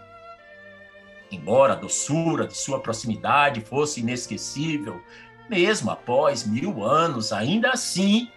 [1.31, 5.01] Embora a doçura de sua proximidade fosse inesquecível,
[5.49, 8.31] mesmo após mil anos, ainda assim,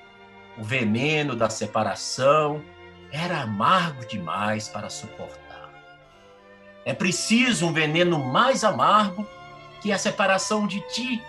[0.57, 2.63] o veneno da separação
[3.11, 5.69] era amargo demais para suportar.
[6.85, 9.27] É preciso um veneno mais amargo
[9.81, 11.21] que a separação de ti,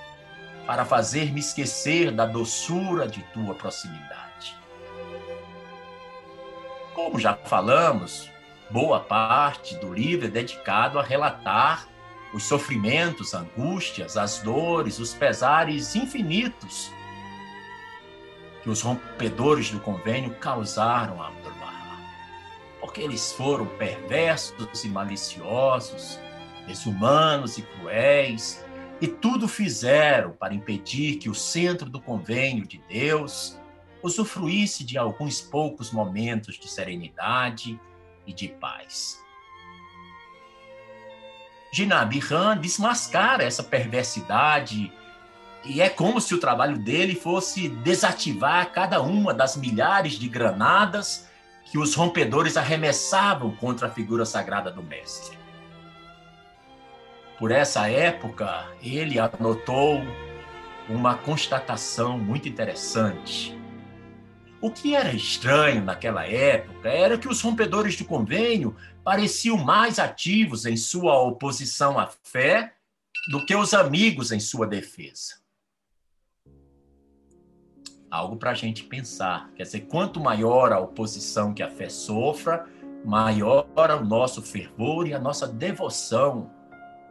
[0.67, 4.57] para fazer-me esquecer da doçura de tua proximidade.
[6.95, 8.31] Como já falamos,
[8.71, 11.87] boa parte do livro é dedicado a relatar
[12.35, 16.91] os sofrimentos, angústias, as dores, os pesares infinitos
[18.63, 21.99] que os rompedores do convênio causaram a Abdu'l-Bahá.
[22.81, 26.19] Porque eles foram perversos e maliciosos,
[26.67, 28.66] desumanos e cruéis,
[29.01, 33.59] e tudo fizeram para impedir que o centro do convênio de Deus
[34.03, 37.79] usufruísse de alguns poucos momentos de serenidade
[38.27, 39.21] e de paz.
[41.73, 44.91] Jinab Han desmascara essa perversidade
[45.65, 51.29] e é como se o trabalho dele fosse desativar cada uma das milhares de granadas
[51.65, 55.37] que os rompedores arremessavam contra a figura sagrada do mestre.
[57.39, 60.01] Por essa época, ele anotou
[60.89, 63.57] uma constatação muito interessante.
[64.61, 68.75] O que era estranho naquela época era que os rompedores do convênio
[69.05, 72.73] pareciam mais ativos em sua oposição à fé
[73.31, 75.47] do que os amigos em sua defesa
[78.17, 79.51] algo para a gente pensar.
[79.55, 82.67] Quer dizer, quanto maior a oposição que a fé sofra,
[83.05, 86.51] maior o nosso fervor e a nossa devoção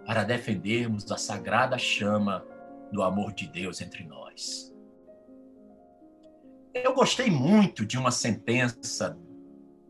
[0.05, 2.45] para defendermos a sagrada chama
[2.91, 4.73] do amor de Deus entre nós.
[6.73, 9.17] Eu gostei muito de uma sentença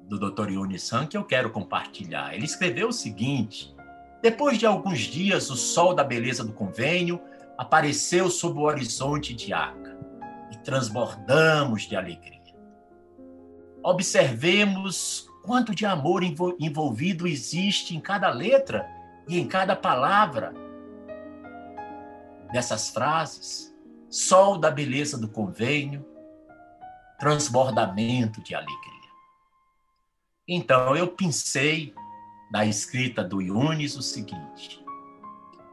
[0.04, 0.52] do Dr.
[0.52, 2.34] Yunis Han que eu quero compartilhar.
[2.34, 3.76] Ele escreveu o seguinte:
[4.22, 7.20] Depois de alguns dias, o sol da beleza do convênio
[7.58, 9.98] apareceu sob o horizonte de Aca
[10.52, 12.36] e transbordamos de alegria.
[13.84, 18.86] Observemos quanto de amor envolvido existe em cada letra
[19.28, 20.54] e em cada palavra
[22.52, 23.74] dessas frases.
[24.10, 26.06] Sol da beleza do convênio,
[27.20, 28.76] transbordamento de alegria.
[30.48, 31.94] Então eu pensei
[32.52, 34.84] na escrita do Yunis o seguinte: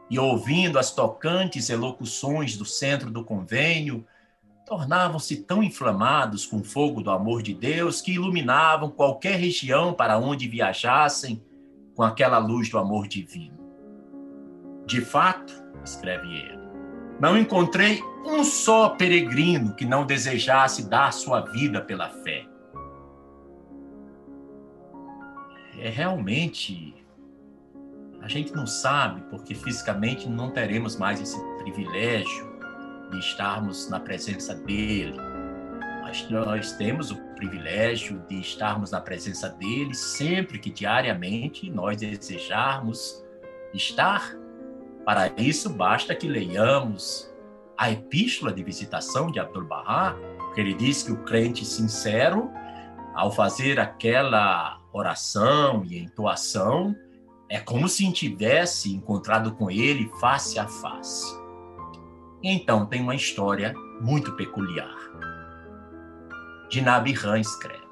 [0.09, 4.05] e ouvindo as tocantes elocuções do centro do convênio,
[4.65, 10.17] tornavam-se tão inflamados com o fogo do amor de Deus que iluminavam qualquer região para
[10.17, 11.41] onde viajassem
[11.95, 13.57] com aquela luz do amor divino.
[14.85, 16.63] De fato, escreve ele,
[17.19, 22.45] não encontrei um só peregrino que não desejasse dar sua vida pela fé.
[25.79, 26.93] É realmente
[28.23, 32.53] a gente não sabe porque fisicamente não teremos mais esse privilégio
[33.11, 35.32] de estarmos na presença dele.
[36.03, 43.23] Mas nós temos o privilégio de estarmos na presença dele sempre que diariamente nós desejarmos
[43.73, 44.35] estar.
[45.05, 47.33] Para isso, basta que leiamos
[47.77, 50.15] a epístola de visitação de Abdul-Bahá,
[50.53, 52.51] que ele diz que o crente sincero,
[53.15, 56.93] ao fazer aquela oração e entoação,
[57.49, 61.33] é como se tivesse encontrado com ele face a face.
[62.43, 65.02] Então tem uma história muito peculiar.
[66.73, 67.83] Dinab Han escreve.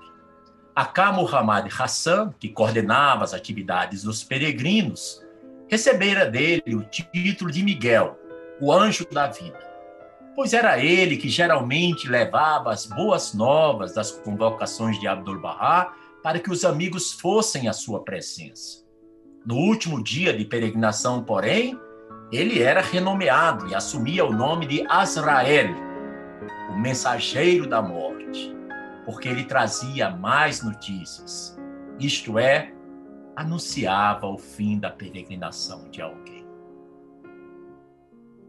[0.76, 5.22] Aka Muhammad Hassan, que coordenava as atividades dos peregrinos,
[5.70, 8.18] recebera dele o título de Miguel,
[8.60, 9.60] o anjo da vida,
[10.36, 16.50] pois era ele que geralmente levava as boas novas das convocações de Abdul-Bahá para que
[16.50, 18.84] os amigos fossem à sua presença.
[19.46, 21.80] No último dia de peregrinação, porém,
[22.32, 25.76] ele era renomeado e assumia o nome de Azrael,
[26.72, 28.11] o mensageiro da morte,
[29.06, 31.58] porque ele trazia mais notícias,
[32.00, 32.74] isto é,
[33.36, 36.46] anunciava o fim da peregrinação de alguém.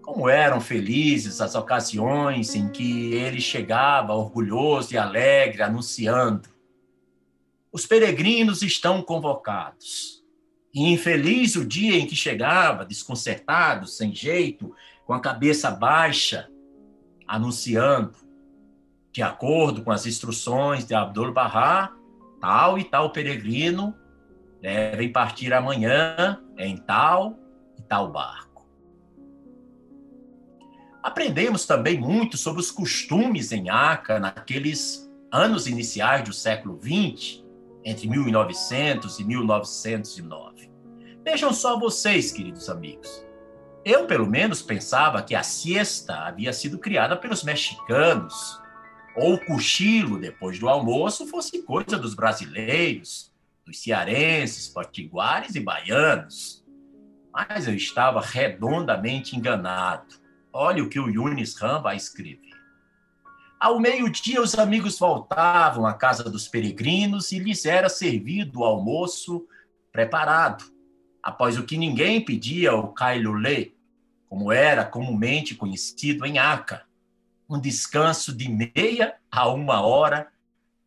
[0.03, 6.49] Como eram felizes as ocasiões em que ele chegava orgulhoso e alegre, anunciando:
[7.73, 10.23] os peregrinos estão convocados
[10.75, 14.75] e infeliz o dia em que chegava, desconcertado, sem jeito,
[15.07, 16.49] com a cabeça baixa,
[17.27, 18.17] anunciando,
[19.13, 21.93] de acordo com as instruções de Abdul Bahá,
[22.41, 23.95] tal e tal peregrino
[24.61, 27.39] devem partir amanhã em tal
[27.79, 28.67] e tal barco.
[31.03, 37.43] Aprendemos também muito sobre os costumes em Aca naqueles anos iniciais do século XX,
[37.85, 40.71] entre 1900 e 1909.
[41.25, 43.27] Vejam só vocês, queridos amigos.
[43.85, 48.62] Eu, pelo menos, pensava que a siesta havia sido criada pelos mexicanos,
[49.15, 53.33] ou cochilo depois do almoço fosse coisa dos brasileiros,
[53.65, 56.65] dos cearenses, potiguares e baianos.
[57.33, 60.21] Mas eu estava redondamente enganado.
[60.53, 62.53] Olha o que o Yunis Han vai escrever.
[63.59, 69.47] Ao meio-dia, os amigos voltavam à casa dos peregrinos e lhes era servido o almoço
[69.93, 70.65] preparado.
[71.23, 73.71] após o que ninguém pedia, o Kailulê,
[74.29, 76.85] como era comumente conhecido em Aca,
[77.53, 80.33] um descanso de meia a uma hora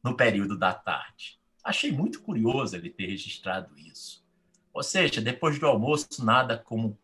[0.04, 1.40] no período da tarde.
[1.64, 4.26] Achei muito curioso ele ter registrado isso.
[4.74, 6.98] Ou seja, depois do almoço, nada como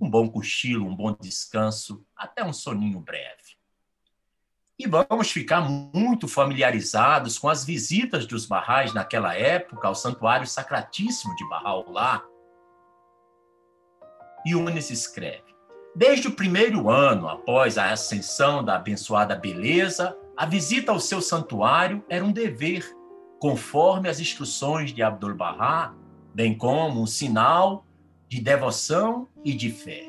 [0.00, 3.58] um bom cochilo, um bom descanso, até um soninho breve.
[4.78, 11.34] E vamos ficar muito familiarizados com as visitas dos Barrais naquela época ao Santuário Sacratíssimo
[11.34, 12.22] de Bahá'u'lláh.
[14.46, 15.47] Yunis escreve:
[15.98, 22.04] Desde o primeiro ano após a ascensão da abençoada beleza, a visita ao seu santuário
[22.08, 22.88] era um dever,
[23.40, 25.92] conforme as instruções de Abdul-Bahá,
[26.32, 27.84] bem como um sinal
[28.28, 30.04] de devoção e de fé.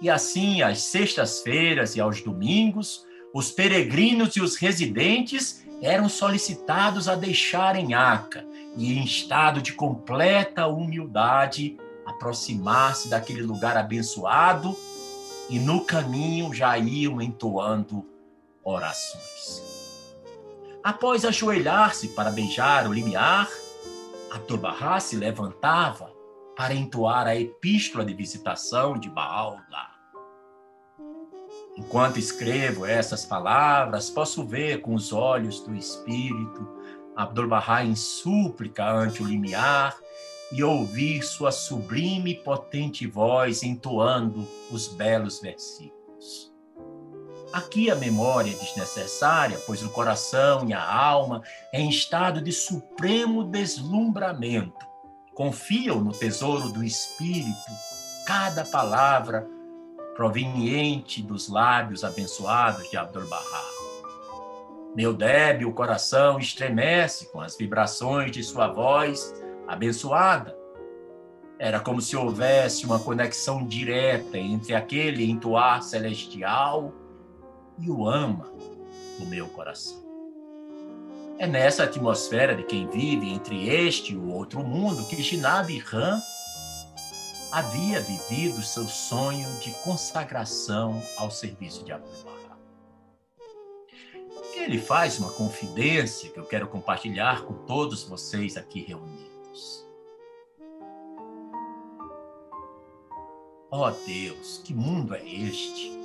[0.00, 7.14] E assim, às sextas-feiras e aos domingos, os peregrinos e os residentes eram solicitados a
[7.14, 8.44] deixarem Aca
[8.76, 14.76] e, em estado de completa humildade, aproximar-se daquele lugar abençoado
[15.48, 18.06] e no caminho já iam entoando
[18.62, 19.62] orações.
[20.82, 23.48] Após ajoelhar-se para beijar o limiar,
[24.30, 26.12] Abdu'l-Bahá se levantava
[26.56, 29.90] para entoar a epístola de visitação de Baal-lá.
[31.76, 36.68] Enquanto escrevo essas palavras, posso ver com os olhos do Espírito
[37.14, 39.94] Abdu'l-Bahá em súplica ante o limiar
[40.52, 46.52] e ouvir sua sublime e potente voz entoando os belos versículos.
[47.52, 51.42] Aqui a memória é desnecessária, pois o coração e a alma,
[51.72, 54.86] em estado de supremo deslumbramento,
[55.34, 57.70] confiam no tesouro do Espírito
[58.26, 59.46] cada palavra
[60.14, 63.64] proveniente dos lábios abençoados de Abdu'l-Bahá.
[64.94, 69.34] Meu débil coração estremece com as vibrações de sua voz
[69.72, 70.56] abençoada.
[71.58, 76.92] Era como se houvesse uma conexão direta entre aquele entoar celestial
[77.78, 78.52] e o ama
[79.18, 80.02] do meu coração.
[81.38, 86.20] É nessa atmosfera de quem vive entre este e o outro mundo que Ginab Ram
[87.50, 92.32] havia vivido seu sonho de consagração ao serviço de Abdullah.
[94.56, 99.31] Ele faz uma confidência que eu quero compartilhar com todos vocês aqui reunidos.
[103.74, 105.98] Ó oh Deus, que mundo é este?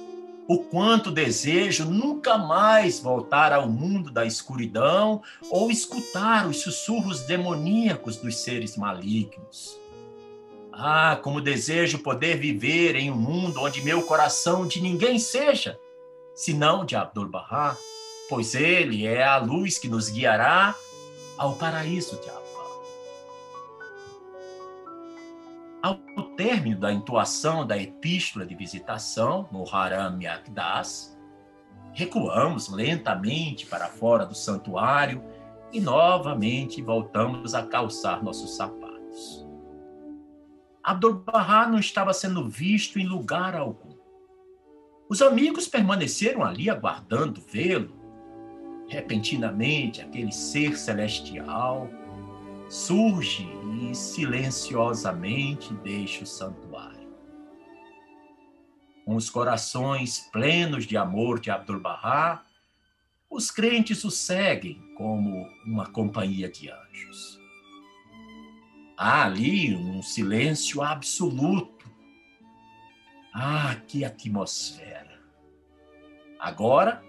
[0.47, 8.15] O quanto desejo nunca mais voltar ao mundo da escuridão ou escutar os sussurros demoníacos
[8.15, 9.77] dos seres malignos.
[10.71, 15.77] Ah, como desejo poder viver em um mundo onde meu coração de ninguém seja,
[16.33, 17.75] senão de Abdul-Bahá,
[18.29, 20.73] pois ele é a luz que nos guiará
[21.37, 22.46] ao paraíso Allah.
[25.81, 25.95] Ao
[26.35, 31.17] término da entoação da epístola de visitação no Haram Yakdas,
[31.93, 35.23] recuamos lentamente para fora do santuário
[35.71, 39.47] e novamente voltamos a calçar nossos sapatos.
[40.83, 43.95] Abdu'l-Bahá não estava sendo visto em lugar algum.
[45.09, 47.95] Os amigos permaneceram ali aguardando vê-lo.
[48.87, 51.89] Repentinamente, aquele ser celestial
[52.69, 53.47] surge
[53.81, 57.07] e silenciosamente deixa o santuário.
[59.05, 62.43] Com os corações plenos de amor de Abdu'l-Bahá,
[63.29, 67.39] os crentes o seguem como uma companhia de anjos.
[68.97, 71.85] Há ali um silêncio absoluto.
[73.33, 75.21] Ah, que atmosfera!
[76.39, 77.03] Agora,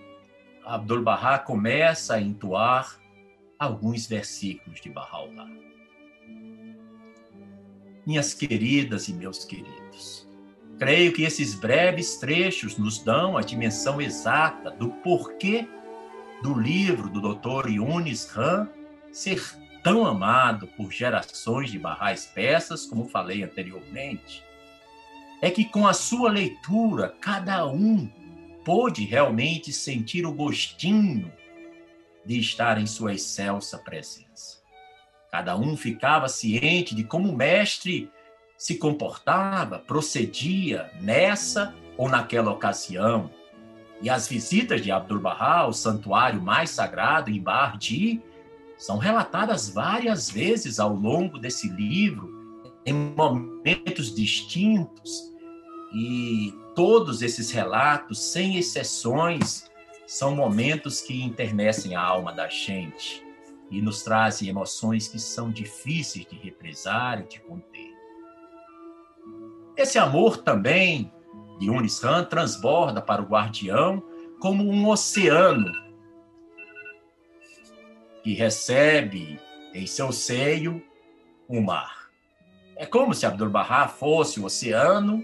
[0.65, 2.99] Abdul-Bahá começa a entoar
[3.59, 5.51] alguns versículos de Bahá'u'lláh.
[8.07, 10.27] Minhas queridas e meus queridos,
[10.79, 15.69] creio que esses breves trechos nos dão a dimensão exata do porquê
[16.43, 17.69] do livro do Dr.
[17.69, 18.69] Yunis Han
[19.13, 19.43] ser
[19.83, 24.45] tão amado por gerações de barrais peças, como falei anteriormente,
[25.43, 28.09] é que com a sua leitura, cada um
[28.65, 31.33] pôde realmente sentir o gostinho
[32.29, 34.59] de estar em sua excelsa presença.
[35.33, 38.11] Cada um ficava ciente de como o mestre
[38.55, 43.31] se comportava, procedia nessa ou naquela ocasião.
[44.03, 48.23] E as visitas de Abdul-Bahá ao santuário mais sagrado em Bardi
[48.77, 52.31] são relatadas várias vezes ao longo desse livro,
[52.85, 55.33] em momentos distintos,
[55.95, 59.68] e todos esses relatos, sem exceções,
[60.09, 63.23] são momentos que internecem a alma da gente
[63.71, 67.95] e nos trazem emoções que são difíceis de represar e de conter.
[69.77, 71.13] Esse amor também
[71.59, 74.03] de Yunis Khan transborda para o guardião
[74.41, 75.71] como um oceano
[78.23, 79.39] que recebe
[79.75, 80.83] em seu seio
[81.47, 82.11] o mar.
[82.77, 85.23] É como se Abdu'l-Bahá fosse o oceano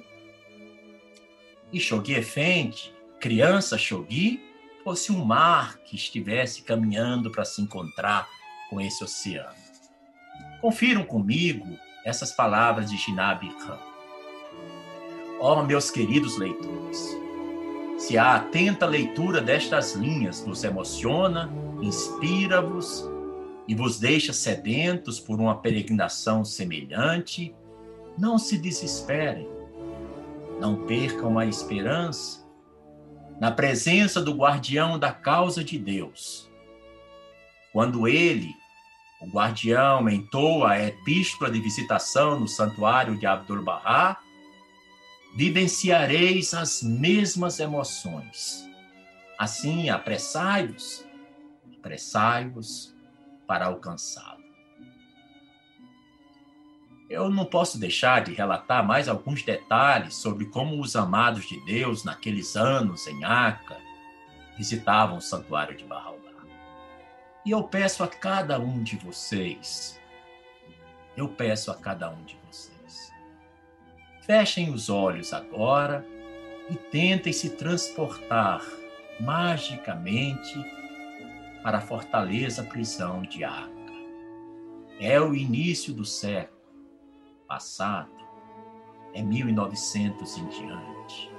[1.73, 4.53] e Shoghi Effendi, criança Shoghi,
[4.85, 8.29] fosse um mar que estivesse caminhando para se encontrar
[8.69, 9.57] com esse oceano.
[10.61, 11.67] Confiram comigo
[12.05, 13.79] essas palavras de Jinab Khan.
[15.41, 17.17] Ó, oh, meus queridos leitores,
[17.99, 23.09] se a atenta leitura destas linhas nos emociona, inspira-vos
[23.67, 27.55] e vos deixa sedentos por uma peregrinação semelhante,
[28.19, 29.49] não se desesperem,
[30.61, 32.44] não percam a esperança
[33.41, 36.51] na presença do guardião da causa de Deus.
[37.73, 38.55] Quando ele,
[39.21, 44.17] o guardião, entoa a epístola de visitação no santuário de Abdul-Bahá,
[45.37, 48.69] vivenciareis as mesmas emoções.
[49.39, 51.05] Assim, apressai-vos,
[51.79, 52.95] apressai-vos
[53.47, 54.34] para alcançá-lo.
[57.09, 62.03] Eu não posso deixar de relatar mais alguns detalhes sobre como os amados de Deus,
[62.03, 63.77] naqueles anos em Aca,
[64.57, 66.47] visitavam o santuário de Bahá'u'lláh.
[67.45, 70.01] E eu peço a cada um de vocês,
[71.17, 72.75] eu peço a cada um de vocês,
[74.27, 76.03] Fechem os olhos agora
[76.71, 78.63] e tentem se transportar
[79.21, 80.55] magicamente
[81.63, 83.69] para a fortaleza prisão de Aca.
[84.99, 86.54] É o início do século
[87.47, 88.11] passado,
[89.13, 91.31] é 1900 em diante.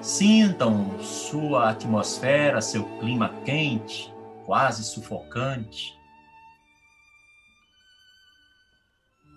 [0.00, 4.12] Sintam sua atmosfera, seu clima quente,
[4.44, 5.98] quase sufocante.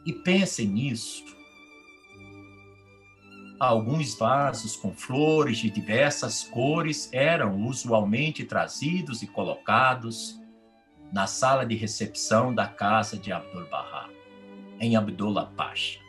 [0.05, 1.37] E pensem nisso
[3.59, 10.39] Alguns vasos com flores de diversas cores eram usualmente trazidos e colocados
[11.11, 14.09] na sala de recepção da casa de Abdul-Bahá,
[14.79, 15.99] em Abdullah Pasha.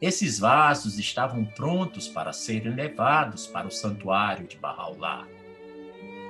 [0.00, 5.26] Esses vasos estavam prontos para serem levados para o santuário de Bahá'u'lláh.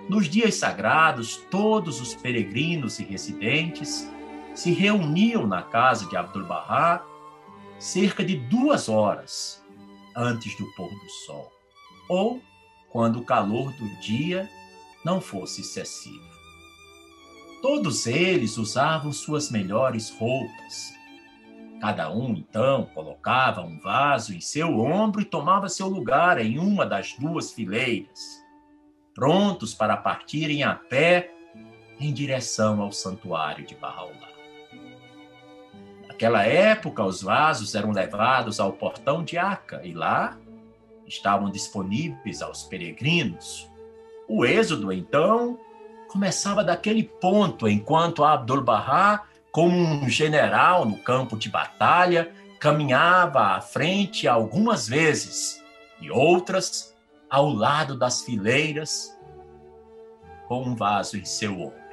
[0.09, 4.09] Nos dias sagrados, todos os peregrinos e residentes
[4.55, 7.05] se reuniam na casa de Abdul-Bahá
[7.79, 9.63] cerca de duas horas
[10.17, 11.53] antes do pôr do sol,
[12.09, 12.41] ou
[12.91, 14.49] quando o calor do dia
[15.05, 16.25] não fosse excessivo.
[17.61, 20.96] Todos eles usavam suas melhores roupas.
[21.81, 26.87] Cada um, então, colocava um vaso em seu ombro e tomava seu lugar em uma
[26.87, 28.43] das duas fileiras,
[29.15, 31.31] prontos para partirem a pé
[32.01, 34.27] em direção ao santuário de Bahá'u'lláh.
[36.09, 40.39] Naquela época, os vasos eram levados ao portão de Aca e lá
[41.07, 43.71] estavam disponíveis aos peregrinos.
[44.27, 45.59] O êxodo, então,
[46.09, 49.25] começava daquele ponto, enquanto Abdul-Bahá,
[49.57, 52.31] como um general no campo de batalha,
[52.61, 55.65] caminhava à frente algumas vezes
[55.99, 56.95] e outras
[57.31, 59.19] ao lado das fileiras,
[60.47, 61.87] com um vaso em seu ombro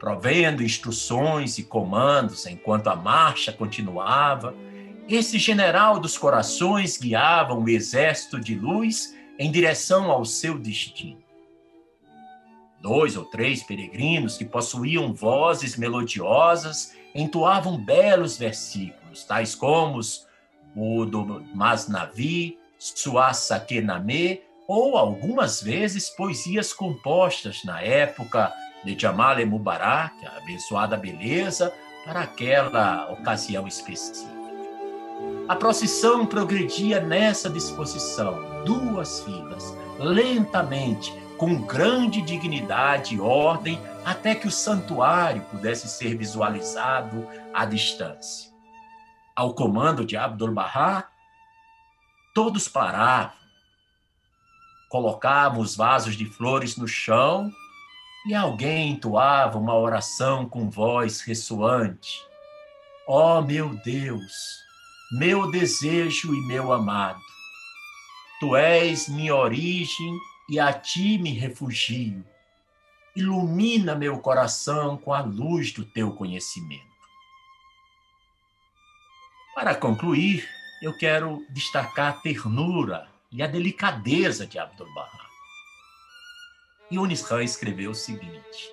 [0.00, 4.54] provendo instruções e comandos enquanto a marcha continuava.
[5.08, 11.27] Esse general dos corações guiava um exército de luz em direção ao seu destino.
[12.80, 20.00] Dois ou três peregrinos que possuíam vozes melodiosas entoavam belos versículos, tais como
[20.76, 28.52] o do Masnavi, Suasakename, ou algumas vezes poesias compostas na época
[28.84, 31.72] de Jamal Mubarak, a abençoada beleza,
[32.04, 34.38] para aquela ocasião específica.
[35.48, 44.48] A procissão progredia nessa disposição, duas filas, lentamente, com grande dignidade e ordem, até que
[44.48, 48.50] o santuário pudesse ser visualizado à distância.
[49.36, 51.08] Ao comando de Abdul-Bahá,
[52.34, 53.38] todos paravam,
[54.90, 57.52] colocavam os vasos de flores no chão
[58.26, 62.20] e alguém entoava uma oração com voz ressoante.
[63.06, 64.32] Ó oh, meu Deus,
[65.12, 67.20] meu desejo e meu amado,
[68.40, 70.18] tu és minha origem
[70.48, 72.24] e a ti me refugio.
[73.14, 76.86] Ilumina meu coração com a luz do teu conhecimento.
[79.54, 80.48] Para concluir,
[80.80, 85.26] eu quero destacar a ternura e a delicadeza de Abdu'l-Bahá.
[86.90, 88.72] Yunis Khan escreveu o seguinte: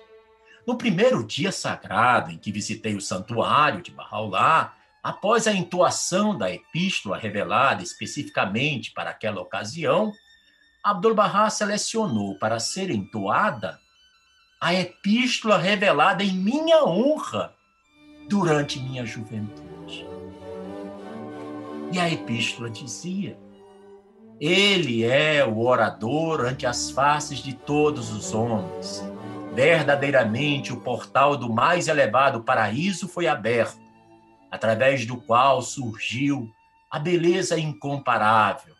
[0.66, 6.50] No primeiro dia sagrado em que visitei o santuário de Bahá'u'lláh, Após a entoação da
[6.50, 10.12] epístola revelada especificamente para aquela ocasião,
[10.86, 13.80] Abdu'l-Bahá selecionou para ser entoada
[14.60, 17.52] a epístola revelada em minha honra
[18.28, 20.06] durante minha juventude.
[21.92, 23.36] E a epístola dizia:
[24.40, 29.02] Ele é o orador ante as faces de todos os homens.
[29.54, 33.80] Verdadeiramente o portal do mais elevado paraíso foi aberto,
[34.52, 36.48] através do qual surgiu
[36.88, 38.75] a beleza incomparável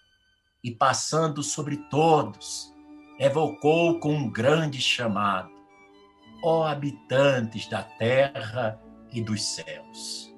[0.67, 2.75] e passando sobre todos,
[3.21, 5.49] evocou com um grande chamado:
[6.43, 8.77] Ó habitantes da terra
[9.13, 10.35] e dos céus.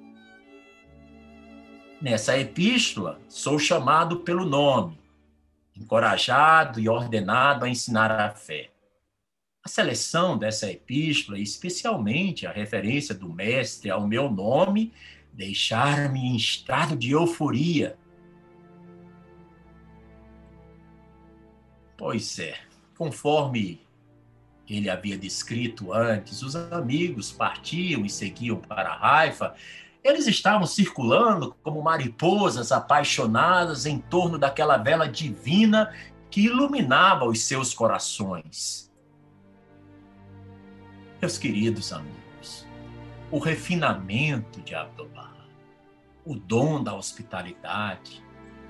[1.99, 4.99] Nessa epístola, sou chamado pelo nome,
[5.75, 8.69] encorajado e ordenado a ensinar a fé.
[9.65, 14.93] A seleção dessa epístola, especialmente a referência do mestre ao meu nome,
[15.33, 17.97] deixaram-me em estado de euforia
[21.99, 22.55] Pois é,
[22.97, 23.85] conforme
[24.69, 29.53] ele havia descrito antes, os amigos partiam e seguiam para a Haifa.
[30.01, 35.93] Eles estavam circulando como mariposas apaixonadas em torno daquela vela divina
[36.31, 38.89] que iluminava os seus corações.
[41.21, 42.65] Meus queridos amigos,
[43.29, 45.35] o refinamento de Abdullah,
[46.23, 48.23] o dom da hospitalidade,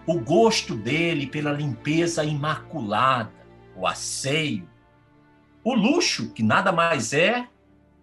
[0.09, 3.31] o gosto dele pela limpeza imaculada,
[3.75, 4.67] o asseio,
[5.63, 7.47] o luxo, que nada mais é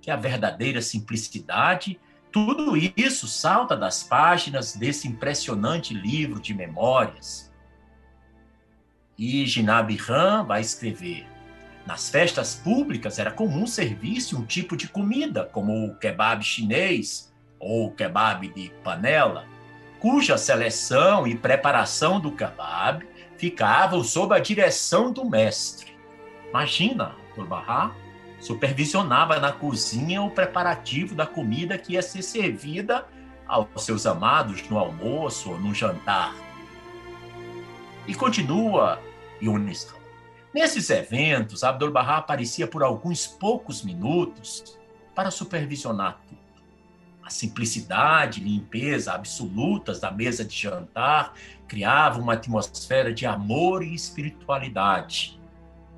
[0.01, 1.99] que a verdadeira simplicidade,
[2.31, 7.53] tudo isso salta das páginas desse impressionante livro de memórias.
[9.19, 11.27] E Ginab Ram vai escrever:
[11.85, 17.89] nas festas públicas era comum servir-se um tipo de comida, como o kebab chinês ou
[17.89, 19.56] o kebab de panela
[20.07, 23.05] cuja seleção e preparação do kebab
[23.37, 25.99] ficavam sob a direção do mestre.
[26.49, 27.93] Imagina, Turbarra
[28.39, 33.05] supervisionava na cozinha o preparativo da comida que ia ser servida
[33.49, 36.33] aos seus amados no almoço ou no jantar.
[38.07, 39.03] E continua
[39.43, 39.93] Yunis.
[40.55, 44.79] Nesses eventos, Abdul-Bahá aparecia por alguns poucos minutos
[45.17, 46.46] para supervisionar tudo
[47.27, 51.35] a simplicidade, limpeza absolutas da mesa de jantar
[51.67, 55.41] criavam uma atmosfera de amor e espiritualidade.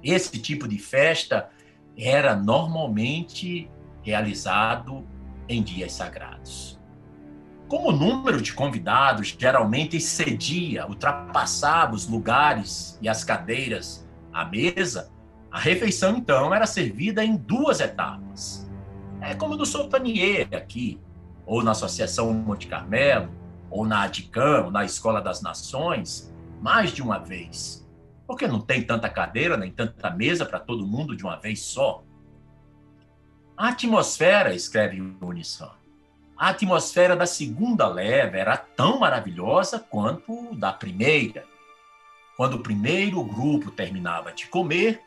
[0.03, 1.51] Esse tipo de festa
[1.99, 3.70] era normalmente
[4.03, 5.07] realizado
[5.47, 6.81] em dias sagrados.
[7.68, 15.12] Como o número de convidados geralmente excedia, ultrapassava os lugares e as cadeiras à mesa,
[15.51, 18.66] a refeição então era servida em duas etapas.
[19.20, 20.99] É como no Sultanier aqui,
[21.49, 23.32] ou na Associação Monte Carmelo,
[23.70, 27.88] ou na ADICAM, ou na Escola das Nações, mais de uma vez.
[28.26, 32.05] Porque não tem tanta cadeira, nem tanta mesa para todo mundo de uma vez só.
[33.57, 35.72] A atmosfera, escreve Unisson,
[36.36, 41.44] a atmosfera da segunda leva era tão maravilhosa quanto da primeira.
[42.36, 45.01] Quando o primeiro grupo terminava de comer,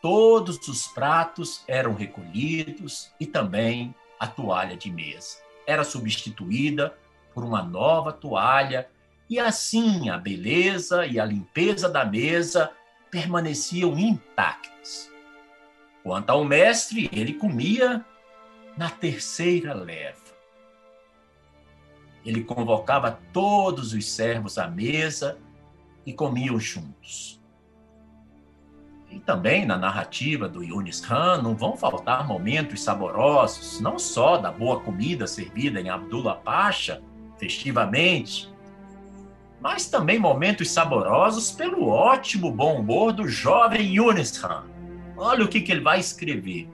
[0.00, 6.96] todos os pratos eram recolhidos e também a toalha de mesa era substituída
[7.34, 8.88] por uma nova toalha,
[9.28, 12.70] e assim a beleza e a limpeza da mesa
[13.10, 15.10] permaneciam intactas.
[16.02, 18.04] Quanto ao mestre, ele comia
[18.76, 20.24] na terceira leva.
[22.24, 25.38] Ele convocava todos os servos à mesa
[26.04, 27.33] e comiam juntos.
[29.14, 34.50] E também na narrativa do Yunis Khan não vão faltar momentos saborosos, não só da
[34.50, 37.00] boa comida servida em Abdullah Pasha,
[37.38, 38.52] festivamente,
[39.60, 44.64] mas também momentos saborosos pelo ótimo bom humor do jovem Yunis Khan.
[45.16, 46.68] Olha o que, que ele vai escrever.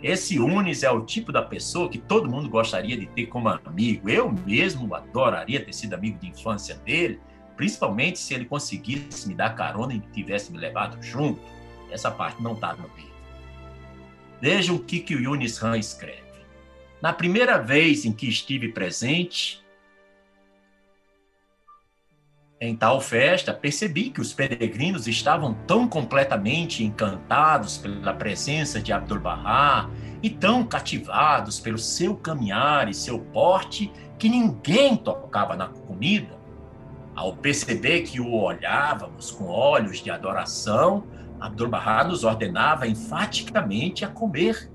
[0.00, 4.08] Esse Yunis é o tipo da pessoa que todo mundo gostaria de ter como amigo.
[4.08, 7.18] Eu mesmo adoraria ter sido amigo de infância dele
[7.56, 11.40] principalmente se ele conseguisse me dar carona e tivesse me levado junto.
[11.90, 13.16] Essa parte não está no livro.
[14.40, 16.22] Veja o que, que o Yunis Han escreve.
[17.00, 19.64] Na primeira vez em que estive presente
[22.58, 29.90] em tal festa, percebi que os peregrinos estavam tão completamente encantados pela presença de Abdu'l-Bahá
[30.22, 36.35] e tão cativados pelo seu caminhar e seu porte que ninguém tocava na comida
[37.16, 41.04] ao perceber que o olhávamos com olhos de adoração,
[41.40, 44.70] Abdul-Bahá nos ordenava enfaticamente a comer.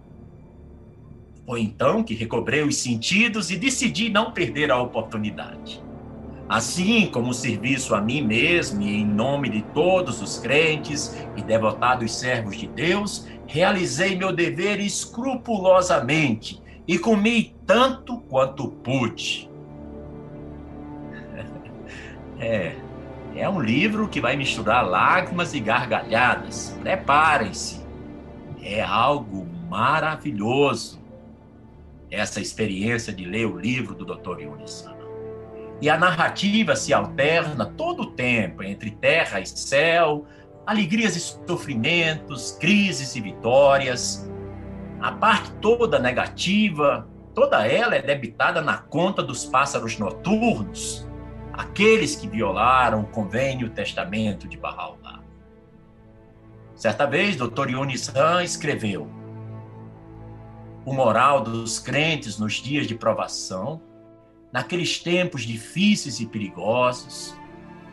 [1.46, 5.84] Foi então que recobrei os sentidos e decidi não perder a oportunidade.
[6.50, 12.14] Assim como serviço a mim mesmo e em nome de todos os crentes e devotados
[12.20, 19.51] servos de Deus, realizei meu dever escrupulosamente e comi tanto quanto pude.
[22.42, 22.74] É,
[23.36, 26.76] é um livro que vai misturar lágrimas e gargalhadas.
[26.82, 27.86] Preparem-se.
[28.64, 31.00] É algo maravilhoso
[32.10, 34.42] essa experiência de ler o livro do Dr.
[34.42, 34.86] Yunis
[35.82, 40.26] E a narrativa se alterna todo o tempo entre terra e céu,
[40.66, 44.30] alegrias e sofrimentos, crises e vitórias.
[45.00, 51.08] A parte toda negativa, toda ela é debitada na conta dos pássaros noturnos,
[51.54, 55.22] aqueles que violaram o convênio testamento de Bahá'u'lláh.
[56.76, 57.70] Certa vez, Dr.
[57.70, 59.10] Yunis Han escreveu:
[60.86, 63.82] O moral dos crentes nos dias de provação,
[64.52, 67.36] naqueles tempos difíceis e perigosos,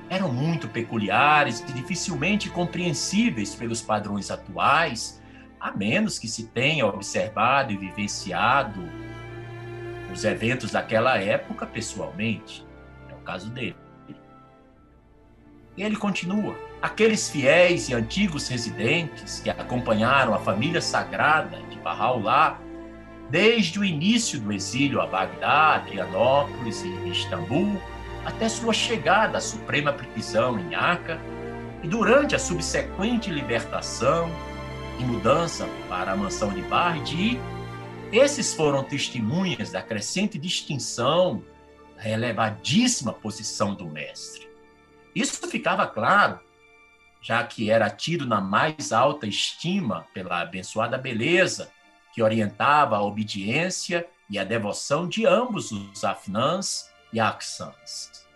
[0.09, 5.22] eram muito peculiares e dificilmente compreensíveis pelos padrões atuais,
[5.61, 8.80] a menos que se tenha observado e vivenciado
[10.11, 12.67] os eventos daquela época pessoalmente
[13.29, 13.76] caso dele.
[15.76, 22.59] E ele continua: aqueles fiéis e antigos residentes que acompanharam a família sagrada de Bahá'u'lláh
[23.31, 27.79] desde o início do exílio a Bagdá, Adrianópolis e Istambul,
[28.24, 31.20] até sua chegada à suprema prisão em Aca,
[31.83, 34.31] e durante a subsequente libertação
[34.99, 37.39] e mudança para a mansão de Bardi,
[38.11, 41.43] esses foram testemunhas da crescente distinção
[41.99, 44.49] a elevadíssima posição do mestre.
[45.14, 46.40] Isso ficava claro,
[47.20, 51.70] já que era tido na mais alta estima pela abençoada beleza
[52.14, 58.26] que orientava a obediência e a devoção de ambos os Afnãs e Aksans.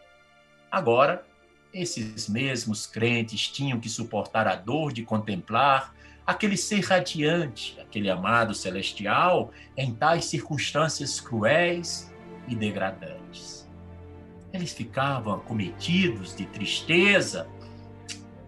[0.70, 1.24] Agora,
[1.72, 5.94] esses mesmos crentes tinham que suportar a dor de contemplar
[6.26, 12.12] aquele ser radiante, aquele amado celestial, em tais circunstâncias cruéis
[12.46, 13.21] e degradantes.
[14.52, 17.48] Eles ficavam acometidos de tristeza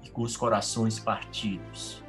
[0.02, 2.02] e com os corações partidos.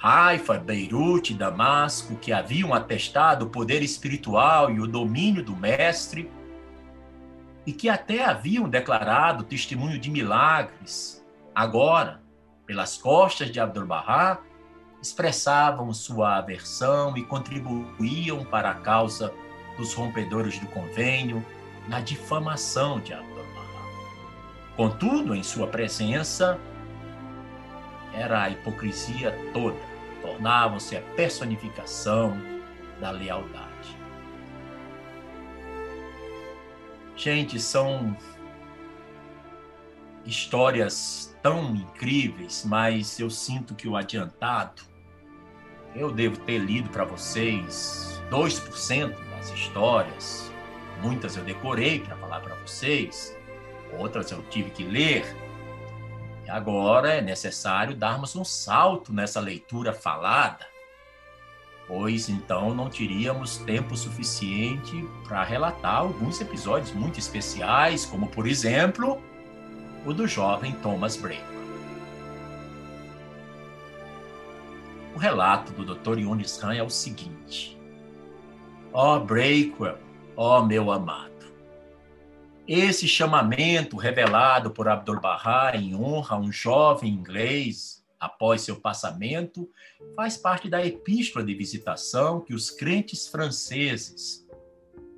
[0.00, 6.30] Haifa, Beirute Damasco, que haviam atestado o poder espiritual e o domínio do Mestre,
[7.66, 11.24] e que até haviam declarado testemunho de milagres,
[11.54, 12.22] agora,
[12.64, 14.38] pelas costas de Abdu'l-Bahá,
[15.02, 19.34] expressavam sua aversão e contribuíam para a causa
[19.76, 21.44] dos rompedores do convênio,
[21.88, 23.88] na difamação de Abdul-Bahá.
[24.76, 26.60] Contudo, em sua presença,
[28.14, 29.78] era a hipocrisia toda,
[30.22, 32.38] tornavam-se a personificação
[33.00, 33.96] da lealdade.
[37.16, 38.16] Gente, são
[40.24, 44.82] histórias tão incríveis, mas eu sinto que o adiantado,
[45.94, 50.47] eu devo ter lido para vocês 2% as histórias.
[51.02, 53.36] Muitas eu decorei para falar para vocês,
[53.98, 55.24] outras eu tive que ler.
[56.44, 60.66] E agora é necessário darmos um salto nessa leitura falada,
[61.86, 69.22] pois então não teríamos tempo suficiente para relatar alguns episódios muito especiais, como por exemplo
[70.04, 71.58] o do jovem Thomas Brake.
[75.14, 76.18] O relato do Dr.
[76.20, 77.76] Yunis Han é o seguinte:
[78.92, 79.98] Ó oh, Breakwell,
[80.40, 81.52] ó oh, meu amado.
[82.66, 89.68] Esse chamamento revelado por Abdu'l-Bahá em honra a um jovem inglês após seu passamento
[90.14, 94.46] faz parte da epístola de visitação que os crentes franceses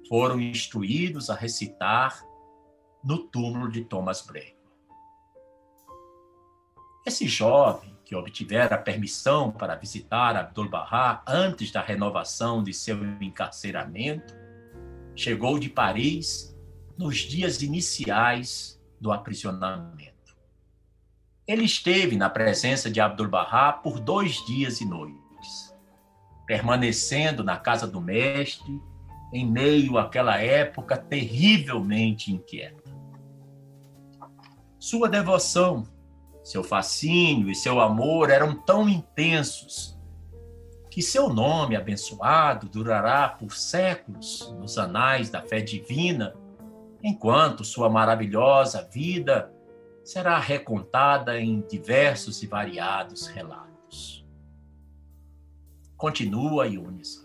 [0.08, 2.24] foram instruídos a recitar
[3.04, 4.56] no túmulo de Thomas Breakwell.
[7.06, 14.39] Esse jovem que obtivera permissão para visitar Abdu'l-Bahá antes da renovação de seu encarceramento,
[15.14, 16.56] chegou de Paris
[16.96, 20.10] nos dias iniciais do aprisionamento.
[21.46, 25.74] Ele esteve na presença de Abdu'l-Bahá por dois dias e noites,
[26.46, 28.80] permanecendo na casa do mestre
[29.32, 32.90] em meio àquela época terrivelmente inquieta.
[34.78, 35.86] Sua devoção
[36.42, 39.98] seu fascínio e seu amor eram tão intensos
[40.90, 46.34] que seu nome abençoado durará por séculos nos anais da fé divina,
[47.00, 49.54] enquanto sua maravilhosa vida
[50.02, 54.26] será recontada em diversos e variados relatos.
[55.96, 57.24] Continua Yunis.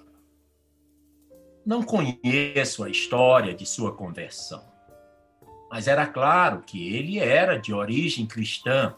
[1.66, 4.64] Não conheço a história de sua conversão,
[5.72, 8.94] mas era claro que ele era de origem cristã,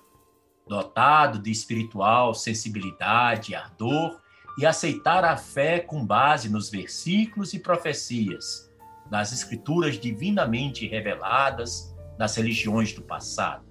[0.68, 4.20] dotado de espiritual sensibilidade e ardor,
[4.58, 8.68] e aceitar a fé com base nos versículos e profecias
[9.10, 13.66] das escrituras divinamente reveladas das religiões do passado.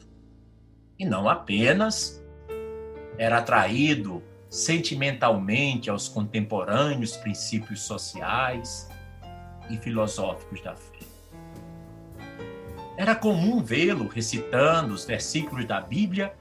[0.98, 2.24] E não apenas
[3.18, 8.88] era atraído sentimentalmente aos contemporâneos princípios sociais
[9.68, 10.96] e filosóficos da fé.
[12.96, 16.34] Era comum vê-lo recitando os versículos da Bíblia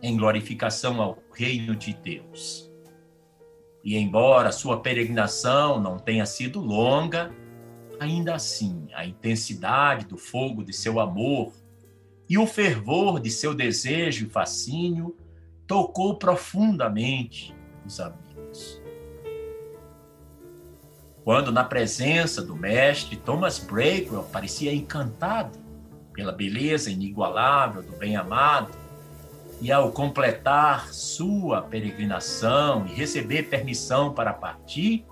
[0.00, 2.67] em glorificação ao reino de Deus.
[3.88, 7.34] E embora sua peregrinação não tenha sido longa,
[7.98, 11.54] ainda assim a intensidade do fogo de seu amor
[12.28, 15.16] e o fervor de seu desejo e fascínio
[15.66, 18.78] tocou profundamente os amigos.
[21.24, 25.58] Quando, na presença do mestre, Thomas Breakwell parecia encantado
[26.12, 28.70] pela beleza inigualável do bem-amado,
[29.60, 35.04] e ao completar sua peregrinação e receber permissão para partir,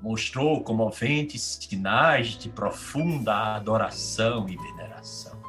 [0.00, 5.40] mostrou comoventes sinais de profunda adoração e veneração.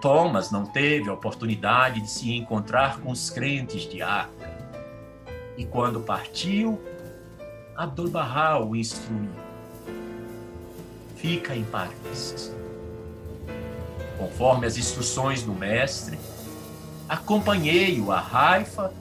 [0.00, 4.48] Thomas não teve a oportunidade de se encontrar com os crentes de Acre.
[5.56, 6.80] E quando partiu,
[7.76, 9.30] Abdu'l-Bahá o instruiu.
[11.16, 12.57] Fica em Paris.
[14.18, 16.18] Conforme as instruções do mestre,
[17.08, 18.92] acompanhei-o a Haifa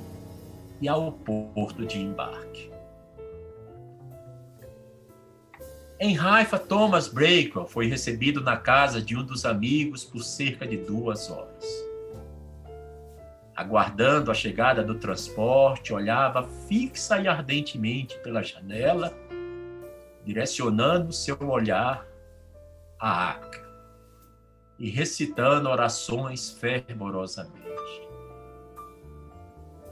[0.80, 2.72] e ao porto de embarque.
[6.00, 10.78] Em Haifa, Thomas Breakwell foi recebido na casa de um dos amigos por cerca de
[10.78, 11.66] duas horas.
[13.56, 19.12] Aguardando a chegada do transporte, olhava fixa e ardentemente pela janela,
[20.24, 22.06] direcionando seu olhar
[23.00, 23.47] à Acre
[24.80, 27.68] e recitando orações fervorosamente.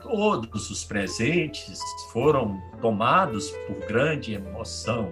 [0.01, 1.79] Todos os presentes
[2.11, 5.11] foram tomados por grande emoção.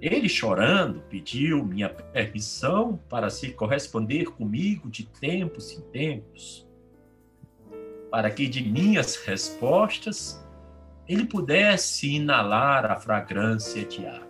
[0.00, 6.66] Ele, chorando, pediu minha permissão para se corresponder comigo de tempos em tempos,
[8.10, 10.44] para que de minhas respostas
[11.08, 14.25] ele pudesse inalar a fragrância de água.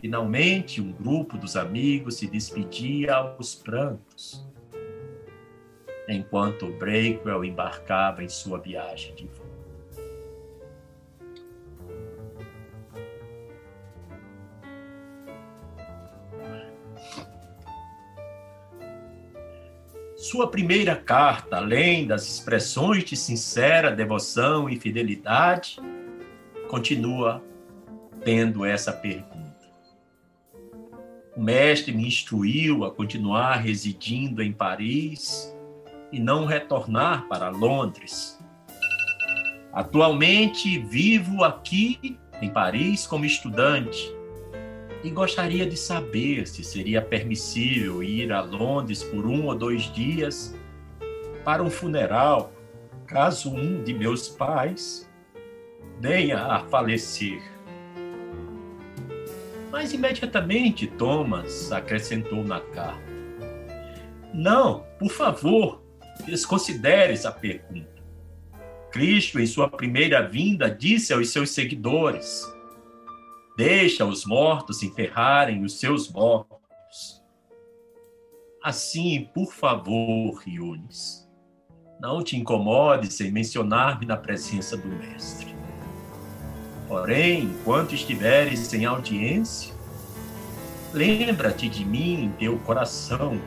[0.00, 4.42] Finalmente, um grupo dos amigos se despedia aos prantos
[6.08, 9.50] enquanto Breakwell embarcava em sua viagem de volta.
[20.16, 25.78] Sua primeira carta, além das expressões de sincera devoção e fidelidade,
[26.68, 27.42] continua
[28.24, 29.39] tendo essa pergunta.
[31.36, 35.56] O mestre me instruiu a continuar residindo em Paris
[36.10, 38.38] e não retornar para Londres.
[39.72, 44.12] Atualmente vivo aqui em Paris como estudante
[45.04, 50.56] e gostaria de saber se seria permissível ir a Londres por um ou dois dias
[51.44, 52.52] para um funeral,
[53.06, 55.08] caso um de meus pais
[56.00, 57.40] venha a falecer.
[59.70, 63.00] Mas imediatamente Thomas acrescentou na carta:
[64.34, 65.82] Não, por favor,
[66.26, 68.00] desconsidere essa pergunta.
[68.90, 72.44] Cristo, em sua primeira vinda, disse aos seus seguidores:
[73.56, 77.22] Deixa os mortos enterrarem os seus mortos.
[78.62, 81.26] Assim, por favor, Yunis,
[82.00, 85.59] não te incomodes em mencionar-me na presença do Mestre.
[86.90, 89.72] Porém, enquanto estiveres em audiência,
[90.92, 93.40] lembra-te de mim em teu coração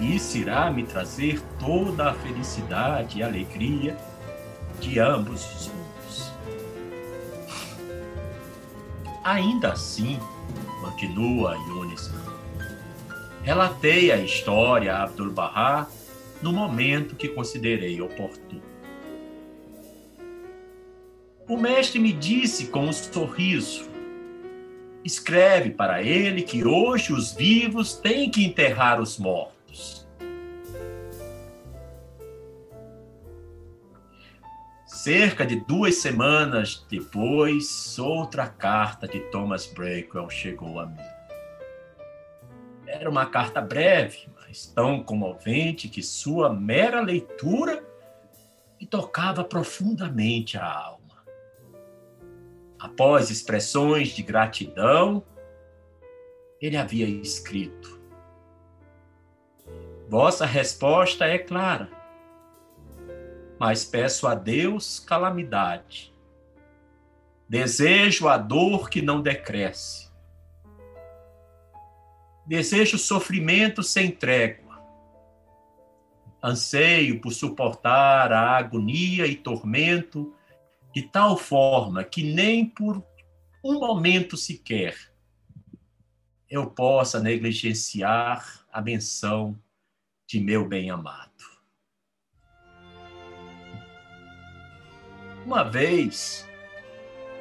[0.00, 3.96] isso irá me trazer toda a felicidade e alegria
[4.78, 6.32] de ambos os mundos.
[9.24, 10.20] Ainda assim,
[10.82, 12.10] continua Yunis,
[13.42, 15.86] relatei a história a Abdul-Bahá
[16.42, 18.65] no momento que considerei oportuno.
[21.48, 23.88] O mestre me disse com um sorriso:
[25.04, 29.56] escreve para ele que hoje os vivos têm que enterrar os mortos
[35.06, 40.98] Cerca de duas semanas depois, outra carta de Thomas Breakwell chegou a mim.
[42.88, 47.84] Era uma carta breve, mas tão comovente que sua mera leitura
[48.80, 50.95] me tocava profundamente a alma.
[52.78, 55.24] Após expressões de gratidão,
[56.60, 58.00] ele havia escrito:
[60.08, 61.90] Vossa resposta é clara,
[63.58, 66.14] mas peço a Deus calamidade.
[67.48, 70.10] Desejo a dor que não decresce.
[72.44, 74.66] Desejo sofrimento sem trégua.
[76.42, 80.35] Anseio por suportar a agonia e tormento
[80.96, 83.04] de tal forma que nem por
[83.62, 84.96] um momento sequer
[86.48, 89.54] eu possa negligenciar a menção
[90.26, 91.30] de meu bem-amado.
[95.44, 96.48] Uma vez,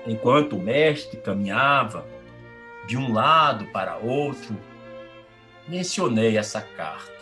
[0.06, 2.06] enquanto o mestre caminhava
[2.86, 4.54] de um lado para outro,
[5.66, 7.16] mencionei essa carta.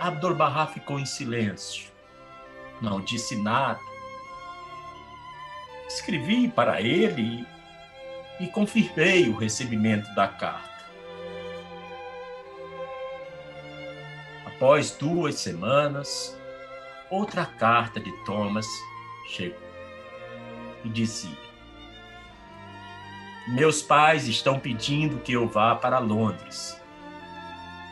[0.00, 1.91] Abdul-Bahá ficou em silêncio,
[2.80, 3.80] não disse nada.
[5.88, 7.46] Escrevi para ele
[8.40, 10.72] e confirmei o recebimento da carta.
[14.46, 16.38] Após duas semanas,
[17.10, 18.66] outra carta de Thomas
[19.28, 19.60] chegou
[20.84, 21.36] e dizia:
[23.48, 26.80] Meus pais estão pedindo que eu vá para Londres.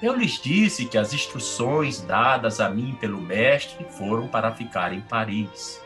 [0.02, 5.00] Eu lhes disse que as instruções dadas a mim pelo mestre foram para ficar em
[5.02, 5.80] Paris.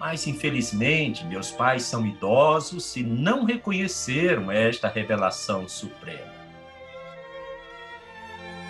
[0.00, 6.34] Mas, infelizmente, meus pais são idosos e não reconheceram esta revelação suprema.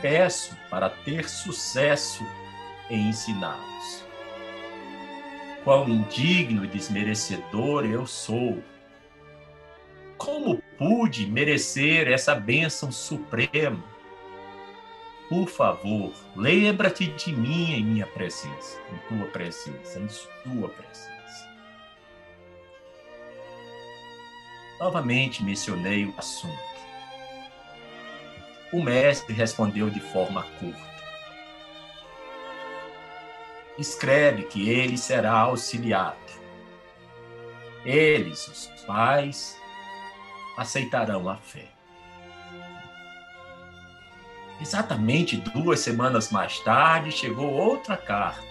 [0.03, 2.25] Peço para ter sucesso
[2.91, 4.05] em ensiná-los.
[5.63, 8.63] Quão indigno e desmerecedor eu sou!
[10.17, 13.83] Como pude merecer essa bênção suprema?
[15.29, 21.51] Por favor, lembra-te de mim em minha presença, em tua presença, em sua presença.
[24.79, 26.57] Novamente mencionei o assunto.
[28.73, 30.97] O mestre respondeu de forma curta
[33.79, 36.17] escreve que ele será auxiliado.
[37.85, 39.57] Eles, os pais,
[40.57, 41.69] aceitarão a fé.
[44.61, 48.43] Exatamente duas semanas mais tarde chegou outra carta.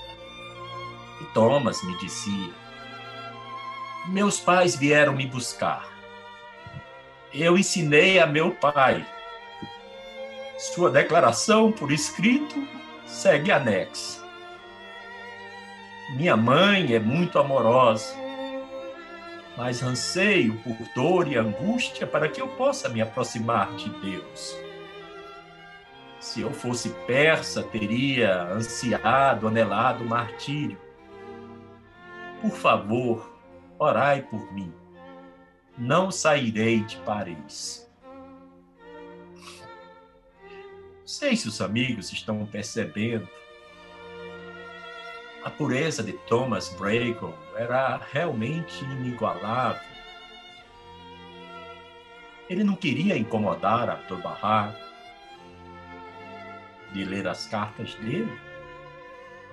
[1.22, 2.54] E Thomas me dizia:
[4.08, 5.88] Meus pais vieram me buscar.
[7.34, 9.06] Eu ensinei a meu pai.
[10.58, 12.56] Sua declaração por escrito
[13.06, 14.24] segue anexa.
[16.16, 18.16] Minha mãe é muito amorosa,
[19.58, 24.56] mas anseio por dor e angústia para que eu possa me aproximar de Deus.
[26.20, 30.78] Se eu fosse persa, teria ansiado, anelado o martírio.
[32.42, 33.38] Por favor,
[33.78, 34.74] orai por mim.
[35.78, 37.90] Não sairei de Paris.
[41.00, 43.30] Não sei se os amigos estão percebendo
[45.46, 49.80] a pureza de Thomas Brakel era realmente inigualável.
[52.50, 54.74] Ele não queria incomodar Abdu'l-Bahá
[56.94, 58.32] de ler as cartas dele.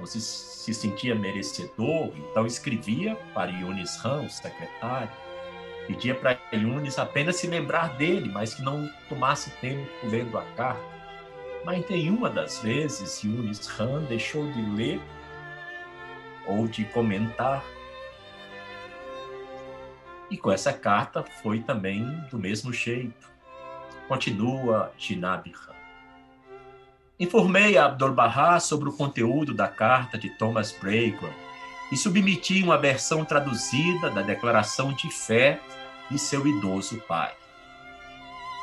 [0.00, 5.12] Não se, se sentia merecedor, então escrevia para Yunis Han, o secretário.
[5.86, 10.82] Pedia para Yunis apenas se lembrar dele, mas que não tomasse tempo lendo a carta.
[11.66, 15.00] Mas em uma das vezes, Yunis Han deixou de ler
[16.46, 17.64] ou de comentar.
[20.30, 23.30] E com essa carta foi também do mesmo jeito.
[24.08, 25.72] Continua Jinab Khan.
[27.20, 31.32] Informei a Abdul-Bahá sobre o conteúdo da carta de Thomas Braker
[31.92, 35.60] e submeti uma versão traduzida da declaração de fé
[36.10, 37.32] de seu idoso pai.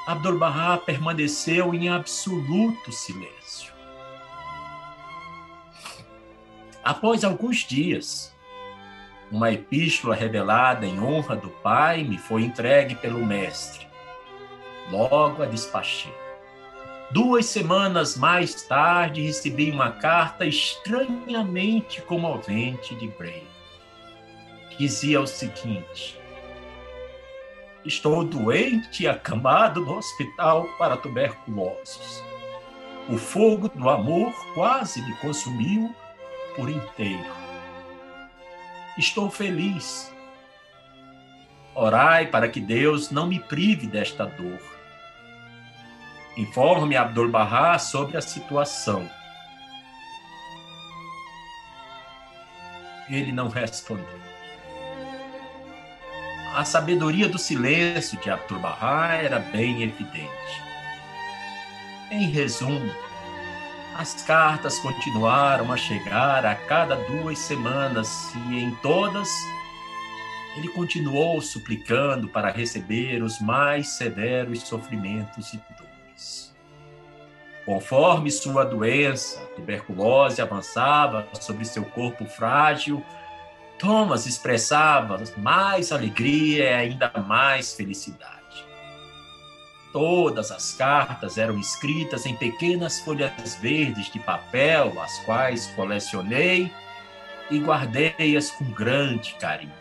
[0.08, 3.79] Abdul-Bahá permaneceu em absoluto silêncio.
[6.84, 8.34] Após alguns dias,
[9.32, 13.86] uma epístola revelada em honra do Pai me foi entregue pelo Mestre.
[14.90, 16.14] Logo a despachei.
[17.12, 23.46] Duas semanas mais tarde, recebi uma carta estranhamente comovente de Bray.
[24.78, 26.20] Dizia o seguinte:
[27.84, 32.24] Estou doente e acamado no hospital para tuberculosos.
[33.10, 35.94] O fogo do amor quase me consumiu
[36.60, 37.34] por inteiro.
[38.98, 40.14] Estou feliz.
[41.74, 44.60] Orai para que Deus não me prive desta dor.
[46.36, 49.10] Informe Abdul Bahá sobre a situação.
[53.10, 54.20] Ele não respondeu.
[56.54, 60.62] A sabedoria do silêncio de Abdul Bahá era bem evidente.
[62.12, 62.94] Em resumo,
[64.00, 69.30] as cartas continuaram a chegar a cada duas semanas e em todas
[70.56, 76.56] ele continuou suplicando para receber os mais severos sofrimentos e dores.
[77.66, 83.04] Conforme sua doença, tuberculose, avançava sobre seu corpo frágil,
[83.78, 88.39] Thomas expressava mais alegria e ainda mais felicidade.
[89.92, 96.72] Todas as cartas eram escritas em pequenas folhas verdes de papel, as quais colecionei
[97.50, 99.74] e guardei-as com grande carinho.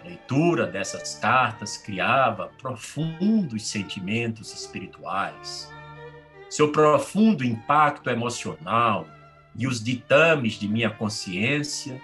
[0.00, 5.72] A leitura dessas cartas criava profundos sentimentos espirituais.
[6.50, 9.06] Seu profundo impacto emocional
[9.54, 12.00] e os ditames de minha consciência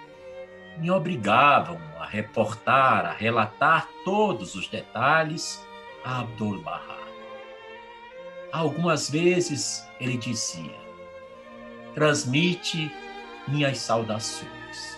[0.77, 5.61] me obrigavam a reportar, a relatar todos os detalhes
[6.03, 6.99] Abdul Bahá.
[8.51, 10.75] Algumas vezes ele dizia:
[11.93, 12.91] transmite
[13.47, 14.97] minhas saudações.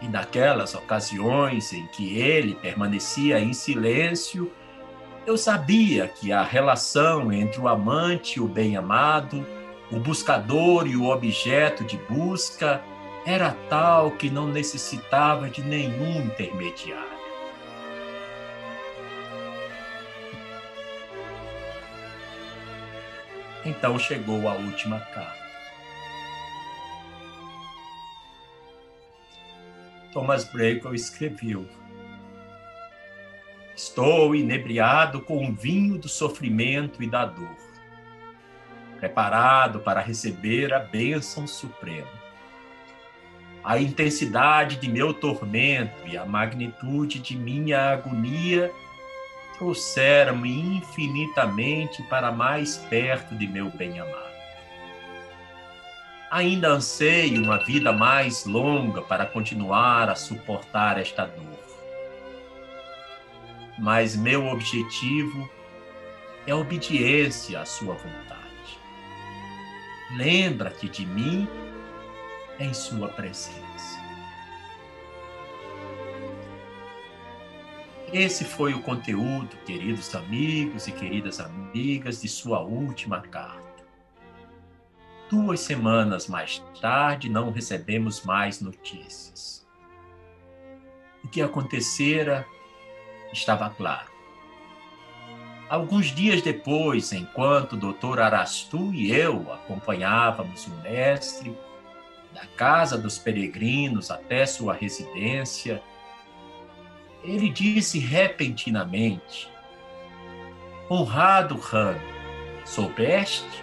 [0.00, 4.52] E naquelas ocasiões em que ele permanecia em silêncio,
[5.26, 9.44] eu sabia que a relação entre o amante e o bem-amado,
[9.90, 12.80] o buscador e o objeto de busca,
[13.26, 17.07] era tal que não necessitava de nenhum intermediário.
[23.64, 25.48] Então chegou a última carta.
[30.12, 31.66] Thomas Brakel escreveu:
[33.76, 37.56] Estou inebriado com o vinho do sofrimento e da dor,
[38.98, 42.18] preparado para receber a bênção suprema.
[43.62, 48.72] A intensidade de meu tormento e a magnitude de minha agonia
[49.58, 54.28] trouxeram-me infinitamente para mais perto de meu bem-amado.
[56.30, 61.58] Ainda anseio uma vida mais longa para continuar a suportar esta dor.
[63.78, 65.48] Mas meu objetivo
[66.46, 68.38] é obediência à sua vontade.
[70.16, 71.48] Lembra-te de mim
[72.58, 73.67] em sua presença.
[78.12, 83.84] Esse foi o conteúdo, queridos amigos e queridas amigas, de sua última carta.
[85.28, 89.66] Duas semanas mais tarde, não recebemos mais notícias.
[91.22, 92.46] O que acontecera
[93.30, 94.10] estava claro.
[95.68, 101.54] Alguns dias depois, enquanto o doutor Arastu e eu acompanhávamos o mestre
[102.32, 105.82] da casa dos peregrinos até sua residência,
[107.28, 109.50] ele disse repentinamente:
[110.90, 111.98] Honrado Han,
[112.64, 113.62] soubeste?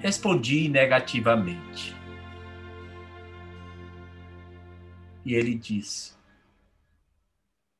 [0.00, 1.94] Respondi negativamente.
[5.24, 6.14] E ele disse: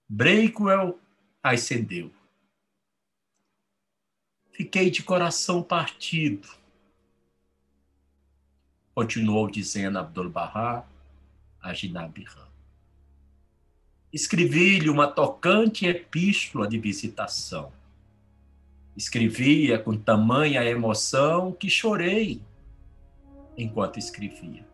[0.09, 1.01] Breakwell
[1.43, 2.13] ascendeu.
[4.53, 6.49] Fiquei de coração partido.
[8.95, 10.85] Continuou dizendo Abdul Bahá
[11.63, 12.23] a Jinab
[14.13, 17.71] Escrevi-lhe uma tocante epístola de visitação.
[18.97, 22.43] Escrevia com tamanha emoção que chorei
[23.57, 24.67] enquanto escrevia.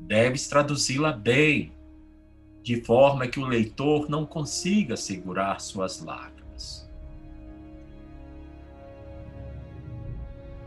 [0.00, 1.72] Deves traduzi-la bem,
[2.62, 6.88] de forma que o leitor não consiga segurar suas lágrimas.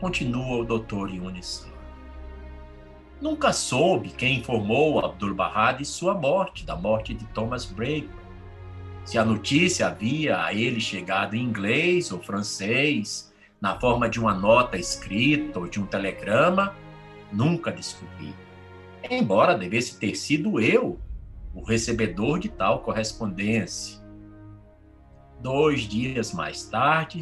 [0.00, 1.71] Continua o doutor Yunis
[3.22, 8.10] nunca soube quem informou Abdul-Bahá de sua morte, da morte de Thomas Brake.
[9.04, 14.34] Se a notícia havia a ele chegado em inglês ou francês, na forma de uma
[14.34, 16.74] nota escrita ou de um telegrama,
[17.32, 18.34] nunca descobri.
[19.08, 20.98] Embora devesse ter sido eu
[21.54, 24.02] o recebedor de tal correspondência.
[25.40, 27.20] Dois dias mais tarde,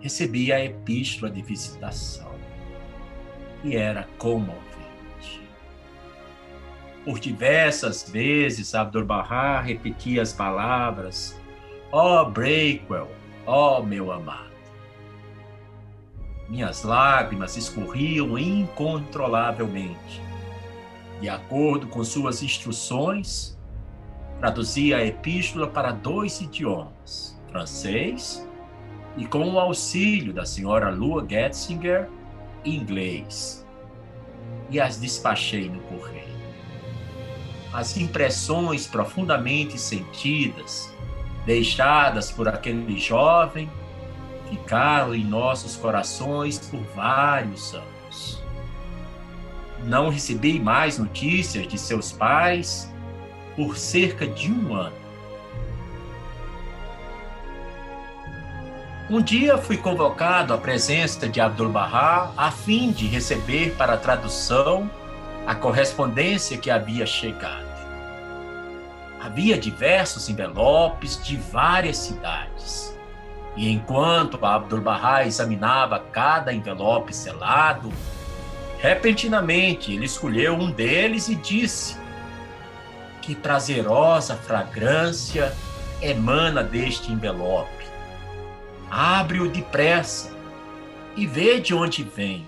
[0.00, 2.32] recebi a epístola de visitação,
[3.62, 4.71] e era comovente.
[7.04, 11.40] Por diversas vezes, Abdu'l-Bahá repetia as palavras:
[11.90, 13.10] Ó oh, Breakwell,
[13.44, 14.52] ó oh, meu amado.
[16.48, 20.22] Minhas lágrimas escorriam incontrolavelmente.
[21.20, 23.58] De acordo com suas instruções,
[24.38, 28.46] traduzia a epístola para dois idiomas, francês
[29.16, 32.08] e, com o auxílio da senhora Lua Getzinger,
[32.64, 33.66] inglês.
[34.70, 36.31] E as despachei no correio.
[37.72, 40.92] As impressões profundamente sentidas,
[41.46, 43.70] deixadas por aquele jovem,
[44.50, 48.42] ficaram em nossos corações por vários anos.
[49.84, 52.92] Não recebi mais notícias de seus pais
[53.56, 55.02] por cerca de um ano.
[59.10, 64.90] Um dia fui convocado à presença de Abdu'l-Bahá a fim de receber para tradução
[65.46, 67.72] a correspondência que havia chegado.
[69.20, 72.96] Havia diversos envelopes de várias cidades.
[73.56, 77.92] E enquanto Abdu'l-Bahá examinava cada envelope selado,
[78.78, 81.96] repentinamente ele escolheu um deles e disse:
[83.22, 85.54] que prazerosa fragrância
[86.02, 87.86] emana deste envelope.
[88.90, 90.30] Abre-o depressa
[91.16, 92.46] e vê de onde vem.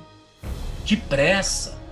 [0.84, 1.83] Depressa.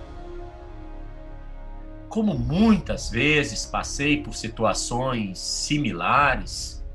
[2.13, 6.85] Como muitas vezes passei por situações similares,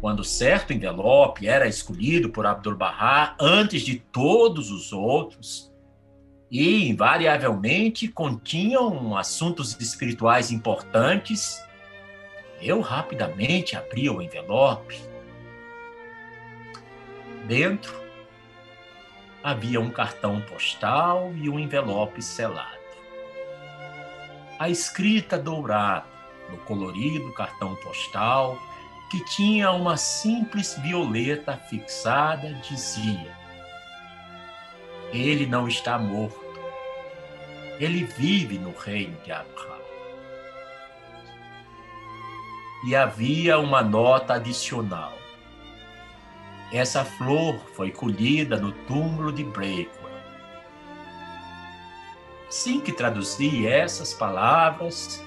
[0.00, 5.72] quando certo envelope era escolhido por Abdu'l-Bahá antes de todos os outros,
[6.50, 11.56] e invariavelmente continham assuntos espirituais importantes,
[12.60, 15.00] eu rapidamente abri o envelope.
[17.46, 18.02] Dentro
[19.44, 22.79] havia um cartão postal e um envelope selado.
[24.60, 26.04] A escrita dourada
[26.50, 28.58] no colorido cartão postal,
[29.10, 33.34] que tinha uma simples violeta fixada, dizia:
[35.12, 36.38] ele não está morto.
[37.80, 39.80] Ele vive no reino de Abraham.
[42.86, 45.18] E havia uma nota adicional.
[46.72, 49.99] Essa flor foi colhida no túmulo de Breakwell.
[52.50, 55.24] Assim que traduzi essas palavras,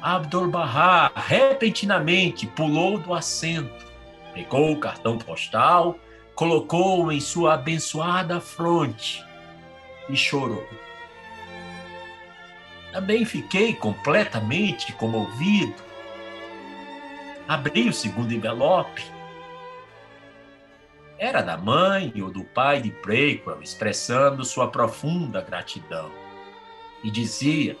[0.00, 3.84] Abdul-Bahá repentinamente pulou do assento,
[4.32, 5.98] pegou o cartão postal
[6.38, 9.24] colocou em sua abençoada fronte
[10.08, 10.64] e chorou.
[12.92, 15.82] Também fiquei completamente comovido.
[17.48, 19.04] Abri o segundo envelope.
[21.18, 26.08] Era da mãe ou do pai de Prequel, expressando sua profunda gratidão.
[27.02, 27.76] E dizia: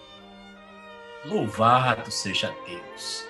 [1.24, 3.26] Louvado seja Deus!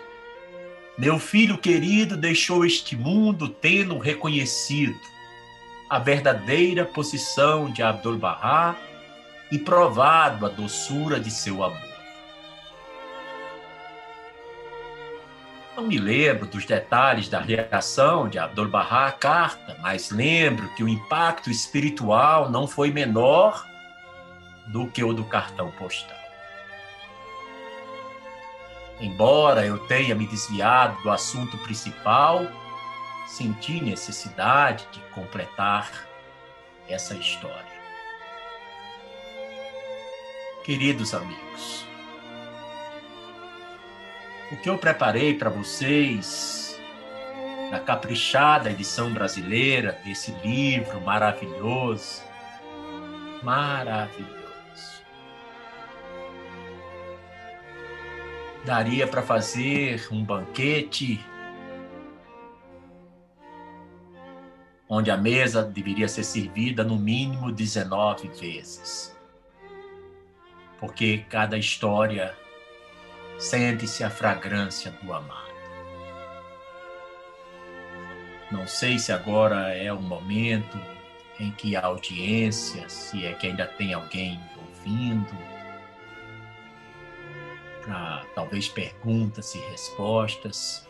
[0.99, 4.99] Meu filho querido deixou este mundo tendo reconhecido
[5.89, 8.77] a verdadeira posição de Abdul-Bahá
[9.51, 11.89] e provado a doçura de seu amor.
[15.77, 20.89] Não me lembro dos detalhes da reação de Abdul-Bahá à carta, mas lembro que o
[20.89, 23.65] impacto espiritual não foi menor
[24.69, 26.17] do que o do cartão postal.
[29.01, 32.43] Embora eu tenha me desviado do assunto principal,
[33.29, 35.91] senti necessidade de completar
[36.89, 37.79] essa história.
[40.65, 41.87] Queridos amigos,
[44.51, 46.81] o que eu preparei para vocês
[47.71, 52.23] na caprichada edição brasileira desse livro maravilhoso,
[53.43, 54.38] maravilhoso.
[58.69, 61.19] Daria para fazer um banquete
[64.87, 69.17] onde a mesa deveria ser servida no mínimo 19 vezes.
[70.79, 72.37] Porque cada história
[73.39, 75.49] sente-se a fragrância do amado.
[78.51, 80.79] Não sei se agora é o momento
[81.41, 85.48] em que a audiência, se é que ainda tem alguém ouvindo,
[87.89, 90.87] para talvez perguntas e respostas.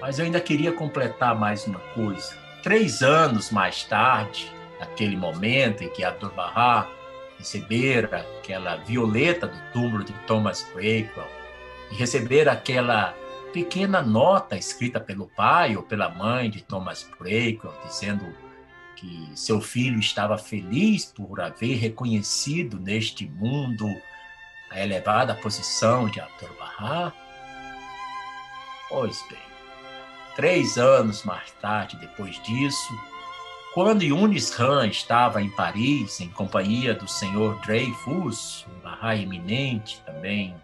[0.00, 2.36] Mas eu ainda queria completar mais uma coisa.
[2.62, 4.50] Três anos mais tarde,
[4.80, 6.88] naquele momento em que Abdul Bahá
[7.38, 11.28] recebera aquela violeta do túmulo de Thomas Breakwell
[11.92, 13.14] e receber aquela
[13.52, 18.24] pequena nota escrita pelo pai ou pela mãe de Thomas Breakwell dizendo
[19.00, 23.86] que seu filho estava feliz por haver reconhecido neste mundo
[24.70, 27.12] a elevada posição de Abdul Bahá.
[28.88, 29.50] Pois bem,
[30.36, 32.98] Três anos mais tarde, depois disso,
[33.74, 40.54] Quando Yunis Han estava em Paris, em companhia do senhor Dreyfus, um Bahá'í eminente também,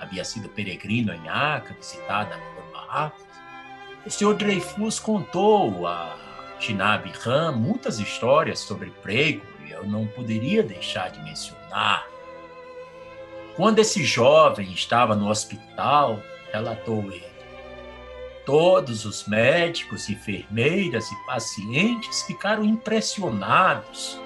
[0.00, 3.12] havia sido peregrino em Acre, visitada por Bahá'í,
[4.06, 6.16] o senhor Dreyfus contou a
[6.64, 12.06] Shinab Han muitas histórias sobre Prego e eu não poderia deixar de mencionar.
[13.54, 16.18] Quando esse jovem estava no hospital,
[16.50, 17.22] relatou ele,
[18.46, 24.18] todos os médicos, enfermeiras e pacientes ficaram impressionados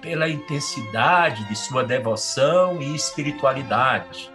[0.00, 4.32] pela intensidade de sua devoção e espiritualidade,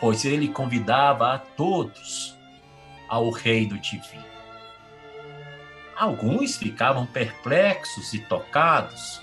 [0.00, 2.34] pois ele convidava a todos
[3.10, 4.35] ao reino divino.
[5.98, 9.18] Alguns ficavam perplexos e tocados,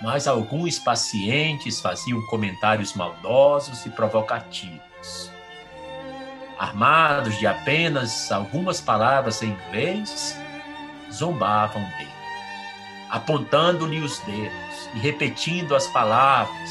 [0.00, 5.30] mas alguns pacientes faziam comentários maldosos e provocativos.
[6.56, 10.38] Armados de apenas algumas palavras em inglês,
[11.12, 12.14] zombavam dele,
[13.10, 16.70] apontando-lhe os dedos e repetindo as palavras: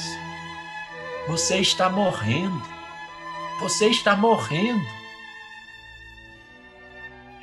[1.27, 2.63] Você está morrendo,
[3.59, 4.98] você está morrendo.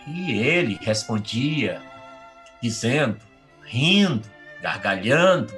[0.07, 1.83] E ele respondia,
[2.62, 3.19] dizendo,
[3.62, 4.28] rindo,
[4.62, 5.53] gargalhando: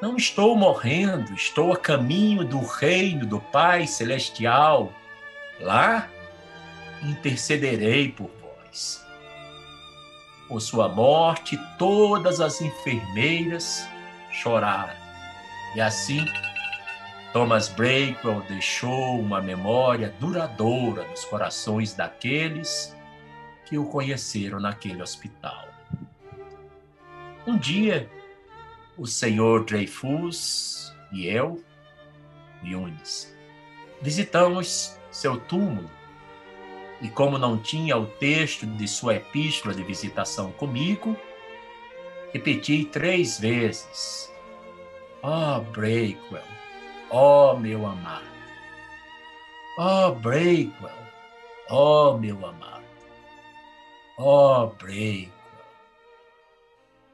[0.00, 4.92] Não estou morrendo, estou a caminho do reino do Pai Celestial.
[5.60, 6.08] Lá
[7.02, 9.04] intercederei por vós.
[10.48, 13.86] Por sua morte, todas as enfermeiras
[14.30, 14.94] choraram.
[15.74, 16.24] E assim,
[17.32, 22.95] Thomas Breakwell deixou uma memória duradoura nos corações daqueles
[23.66, 25.68] que o conheceram naquele hospital.
[27.46, 28.10] Um dia,
[28.96, 31.62] o senhor Dreyfus e eu,
[32.64, 33.36] Yunis,
[34.00, 35.90] visitamos seu túmulo
[37.00, 41.16] e, como não tinha o texto de sua epístola de visitação comigo,
[42.32, 44.32] repeti três vezes:
[45.22, 46.42] oh, Breakwell,
[47.10, 48.26] oh, meu amado,
[49.78, 50.98] oh, Breakwell,
[51.68, 52.75] oh, meu amado.
[54.18, 55.30] Ó, oh.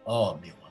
[0.05, 0.62] Ó, oh, meu